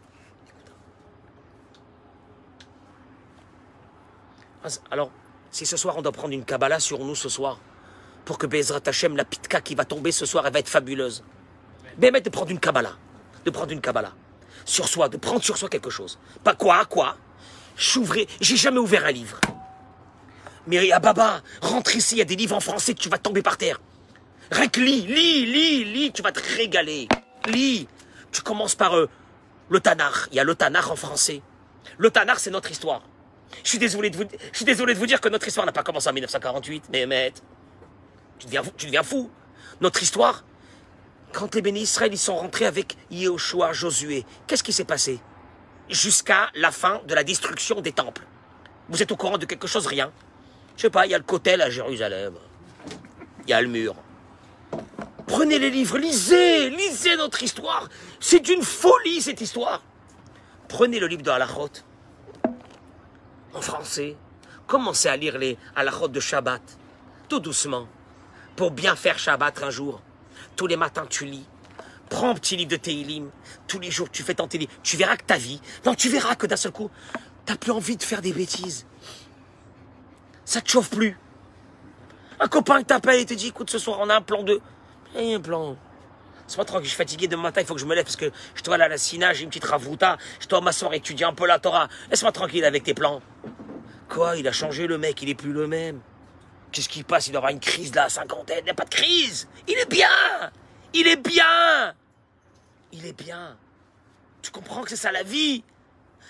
[4.92, 5.12] Alors,
[5.52, 7.60] si ce soir on doit prendre une Kabbalah sur nous ce soir,
[8.26, 11.24] pour que Bezrat Hashem, la pitka qui va tomber ce soir, elle va être fabuleuse.
[11.98, 12.96] Bémet de prendre une Kabbalah,
[13.46, 14.14] de prendre une Kabbalah
[14.66, 16.18] sur soi, de prendre sur soi quelque chose.
[16.44, 17.18] Pas quoi, quoi
[17.76, 19.40] j'ai jamais ouvert un livre.
[20.68, 23.42] Mais à Baba, rentre ici, il y a des livres en français, tu vas tomber
[23.42, 23.82] par terre.
[24.52, 27.08] Rien lis, lis, lis, lis, tu vas te régaler.
[27.48, 27.88] Lis.
[28.32, 29.10] Tu commences par euh,
[29.70, 30.28] le Tanar.
[30.32, 31.42] Il y a le Tanar en français.
[31.98, 33.02] Le Tanar, c'est notre histoire.
[33.64, 35.72] Je suis désolé de vous, je suis désolé de vous dire que notre histoire n'a
[35.72, 37.34] pas commencé en 1948, mais
[38.40, 39.30] tu deviens, tu deviens fou.
[39.82, 40.44] Notre histoire,
[41.32, 45.20] quand les bénis Israël ils sont rentrés avec Yehoshua, Josué, qu'est-ce qui s'est passé?
[45.90, 48.24] Jusqu'à la fin de la destruction des temples.
[48.90, 49.88] Vous êtes au courant de quelque chose?
[49.88, 50.12] Rien.
[50.78, 52.36] Je sais pas, il y a le Kotel à Jérusalem.
[53.46, 53.96] Il y a le mur.
[55.28, 57.90] Prenez les livres, lisez, lisez notre histoire.
[58.20, 59.82] C'est d'une folie cette histoire.
[60.68, 61.70] Prenez le livre de Halachot
[63.54, 64.16] en français.
[64.68, 66.62] Commencez à lire les halachot de Shabbat,
[67.30, 67.88] tout doucement,
[68.56, 70.02] pour bien faire Shabbat un jour.
[70.56, 71.46] Tous les matins, tu lis.
[72.10, 73.30] Prends un petit livre de Teilim.
[73.68, 74.68] Tous les jours, tu fais ton Teilim.
[74.84, 76.90] Tu verras que ta vie, non, tu verras que d'un seul coup,
[77.46, 78.86] t'as plus envie de faire des bêtises.
[80.46, 81.18] Ça te chauffe plus.
[82.40, 84.60] Un copain t'appelle et te dit, écoute, ce soir, on a un plan de...
[85.16, 85.78] Eh, un plan.
[86.48, 88.16] C'est pas tranquille, je suis fatigué demain matin, il faut que je me lève parce
[88.16, 91.26] que je dois aller à la Sina, j'ai une petite ravouta, je dois m'asseoir étudier
[91.26, 91.88] un peu la Torah.
[92.10, 93.22] Laisse-moi tranquille avec tes plans.
[94.10, 96.02] Quoi, il a changé le mec, il est plus le même.
[96.72, 98.60] Qu'est-ce qui passe Il avoir une crise là, cinquantaine.
[98.62, 99.48] Il n'y a pas de crise.
[99.68, 100.08] Il est bien.
[100.94, 101.96] Il est bien.
[102.92, 103.58] Il est bien.
[104.42, 105.64] Tu comprends que c'est ça la vie.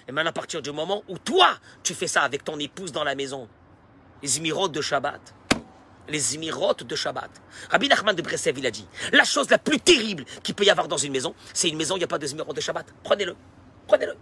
[0.08, 3.06] Et maintenant, à partir du moment où toi, tu fais ça avec ton épouse dans
[3.06, 3.48] la maison,
[4.22, 5.34] les émirotes de Shabbat,
[6.10, 7.30] les émirotes de Shabbat.
[7.70, 10.70] Rabbi Nachman de Bressev, il a dit, la chose la plus terrible qu'il peut y
[10.70, 12.86] avoir dans une maison, c'est une maison, il n'y a pas de émirotes de Shabbat.
[13.04, 13.36] Prenez-le.
[13.88, 14.16] Prenez-le.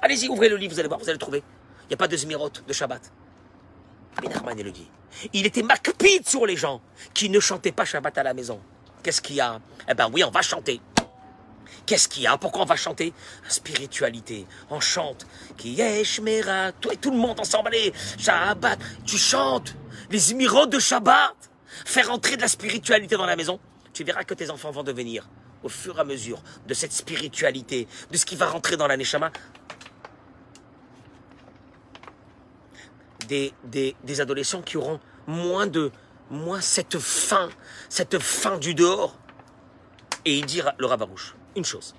[0.00, 1.42] Allez-y, ouvrez le livre, vous allez voir, vous allez le trouver.
[1.84, 3.12] Il n'y a pas de émirotes de Shabbat.
[4.16, 4.88] Rabbi Nachman, il le dit.
[5.32, 6.80] Il était macpide sur les gens
[7.14, 8.60] qui ne chantaient pas Shabbat à la maison.
[9.02, 9.60] Qu'est-ce qu'il y a?
[9.88, 10.80] Eh ben oui, on va chanter.
[11.86, 12.36] Qu'est-ce qu'il y a?
[12.38, 13.12] Pourquoi on va chanter?
[13.48, 14.46] Spiritualité.
[14.70, 15.26] On chante.
[15.56, 18.78] Qui est Shmera Toi et tout le monde ensemble, allez, Shabbat.
[19.04, 19.74] Tu chantes
[20.12, 21.34] les émirats de Shabbat.
[21.86, 23.58] Faire entrer de la spiritualité dans la maison.
[23.94, 25.28] Tu verras que tes enfants vont devenir,
[25.62, 28.96] au fur et à mesure de cette spiritualité, de ce qui va rentrer dans la
[28.96, 29.32] Neshama,
[33.26, 35.90] des, des, des adolescents qui auront moins de
[36.30, 37.48] moins cette faim,
[37.88, 39.18] cette faim du dehors.
[40.24, 41.94] Et il dit le rabarouche une chose.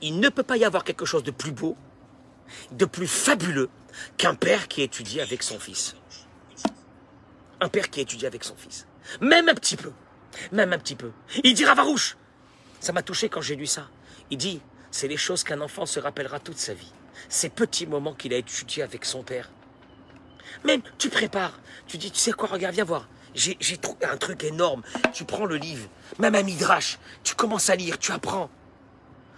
[0.00, 1.76] Il ne peut pas y avoir quelque chose de plus beau,
[2.72, 3.70] de plus fabuleux
[4.16, 5.94] qu'un père qui étudie avec son fils.
[7.62, 8.88] Un père qui étudie avec son fils.
[9.20, 9.92] Même un petit peu.
[10.50, 11.12] Même un petit peu.
[11.44, 12.16] Il dit Ravarouche.
[12.80, 13.88] Ça m'a touché quand j'ai lu ça.
[14.32, 14.60] Il dit,
[14.90, 16.92] c'est les choses qu'un enfant se rappellera toute sa vie.
[17.28, 19.48] Ces petits moments qu'il a étudiés avec son père.
[20.64, 21.60] Même, tu prépares.
[21.86, 23.08] Tu dis, tu sais quoi, regarde, viens voir.
[23.32, 24.82] J'ai trouvé un truc énorme.
[25.12, 28.50] Tu prends le livre, même un midrash, tu commences à lire, tu apprends.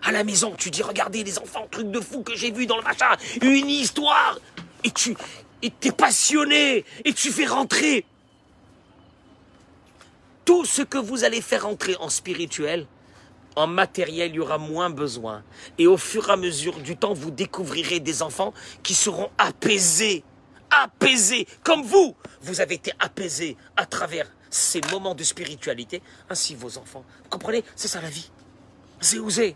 [0.02, 2.78] À la maison, tu dis, regardez les enfants, truc de fou que j'ai vu dans
[2.78, 4.38] le machin, une histoire.
[4.82, 5.14] Et tu
[5.64, 8.04] et t'es passionné, et tu fais rentrer
[10.44, 12.86] tout ce que vous allez faire entrer en spirituel,
[13.56, 15.42] en matériel, il y aura moins besoin.
[15.78, 18.52] Et au fur et à mesure du temps, vous découvrirez des enfants
[18.82, 20.24] qui seront apaisés.
[20.70, 21.46] Apaisés.
[21.62, 26.02] Comme vous, vous avez été apaisés à travers ces moments de spiritualité.
[26.28, 27.04] Ainsi vos enfants.
[27.22, 27.64] Vous comprenez?
[27.76, 28.30] C'est ça la vie.
[29.00, 29.54] C'est osé.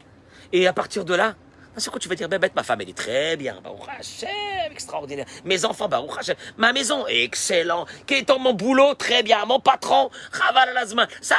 [0.52, 1.34] Et à partir de là,
[1.78, 5.26] c'est quoi tu vas dire, ben, ma femme, elle est très bien, Baruch Hashem, extraordinaire.
[5.44, 6.36] Mes enfants, Baruch Hashem.
[6.56, 7.86] Ma maison, excellent.
[8.06, 9.44] Quel est mon boulot, très bien.
[9.44, 10.74] Mon patron, Raval.
[11.20, 11.36] Ça.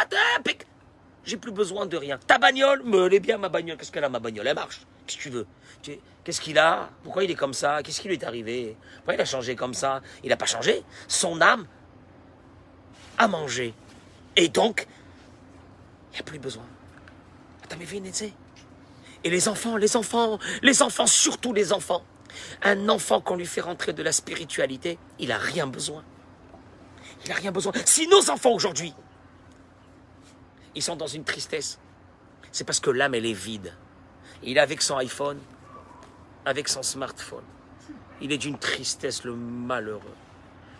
[1.25, 2.17] J'ai plus besoin de rien.
[2.25, 3.77] Ta bagnole, me elle est bien ma bagnole.
[3.77, 4.47] Qu'est-ce qu'elle a ma bagnole?
[4.47, 4.81] Elle marche.
[5.05, 5.47] Qu'est-ce que tu veux?
[6.23, 6.89] Qu'est-ce qu'il a?
[7.03, 7.83] Pourquoi il est comme ça?
[7.83, 8.75] Qu'est-ce qui lui est arrivé?
[8.95, 10.01] Pourquoi il a changé comme ça?
[10.23, 10.83] Il n'a pas changé.
[11.07, 11.67] Son âme
[13.17, 13.73] a mangé.
[14.35, 14.87] Et donc,
[16.11, 16.63] il n'y a plus besoin.
[17.63, 18.31] Attends, mais tu
[19.23, 22.03] Et les enfants, les enfants, les enfants, surtout les enfants.
[22.61, 26.03] Un enfant qu'on lui fait rentrer de la spiritualité, il n'a rien besoin.
[27.25, 27.73] Il n'a rien besoin.
[27.85, 28.93] Si nos enfants aujourd'hui,
[30.75, 31.79] ils sont dans une tristesse,
[32.51, 33.73] c'est parce que l'âme, elle est vide.
[34.43, 35.39] Il est avec son iPhone,
[36.45, 37.43] avec son smartphone.
[38.21, 40.15] Il est d'une tristesse, le malheureux.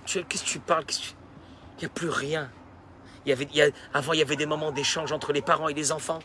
[0.05, 0.85] Qu'est-ce que tu parles?
[1.77, 2.49] Il n'y a plus rien.
[3.93, 6.19] Avant, il y avait des moments d'échange entre les parents et les enfants.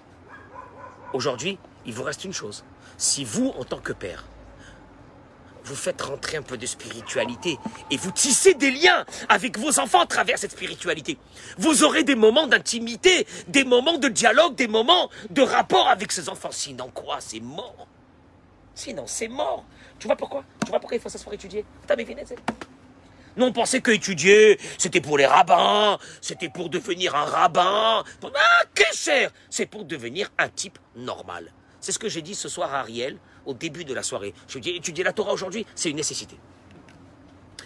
[1.12, 2.65] Aujourd'hui, il vous reste une chose.
[2.97, 4.24] Si vous, en tant que père,
[5.65, 7.59] vous faites rentrer un peu de spiritualité
[7.90, 11.19] et vous tissez des liens avec vos enfants à travers cette spiritualité.
[11.56, 16.28] Vous aurez des moments d'intimité, des moments de dialogue, des moments de rapport avec ces
[16.28, 16.51] enfants.
[16.52, 17.16] Sinon quoi?
[17.20, 17.86] C'est mort.
[18.74, 19.65] Sinon c'est mort.
[19.98, 20.44] Tu vois pourquoi?
[20.65, 21.65] Tu vois pourquoi il faut s'asseoir étudier?
[21.86, 22.05] T'as mes
[23.36, 28.05] nous, on pensait que étudier, c'était pour les rabbins, c'était pour devenir un rabbin.
[28.23, 31.52] Ah, que cher C'est pour devenir un type normal.
[31.85, 34.32] C'est ce que j'ai dit ce soir à Ariel, au début de la soirée.
[34.48, 36.35] Je lui dit, étudier la Torah aujourd'hui, c'est une nécessité.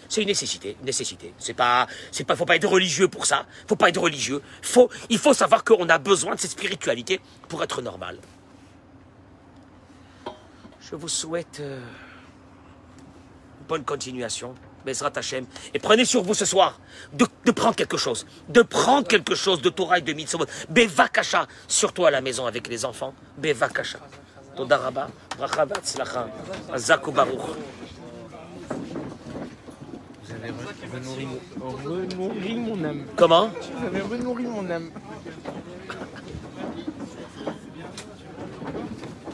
[0.09, 1.33] C'est une nécessité, une nécessité.
[1.39, 3.47] C'est pas, c'est pas, faut pas être religieux pour ça.
[3.69, 4.43] Faut pas être religieux.
[4.61, 8.19] Faut, il faut savoir qu'on a besoin de cette spiritualité pour être normal.
[10.81, 11.81] Je vous souhaite euh,
[13.69, 14.57] bonne continuation.
[14.89, 15.45] Bezrat Hashem.
[15.75, 16.81] Et prenez sur vous ce soir
[17.13, 18.27] de, de prendre quelque chose.
[18.49, 20.47] De prendre quelque chose de Torah et de Mitzvot.
[20.71, 21.47] Bevakasha.
[21.67, 23.13] Surtout à la maison avec les enfants.
[23.37, 23.99] Bevakasha.
[24.57, 25.09] Toda Rabba.
[25.37, 26.29] Bracha v'atzlacha.
[26.73, 27.49] Azaku Baruch.
[30.23, 30.53] Vous avez
[30.93, 33.05] renourri mon âme.
[33.17, 34.91] Comment Vous avez renourri mon âme.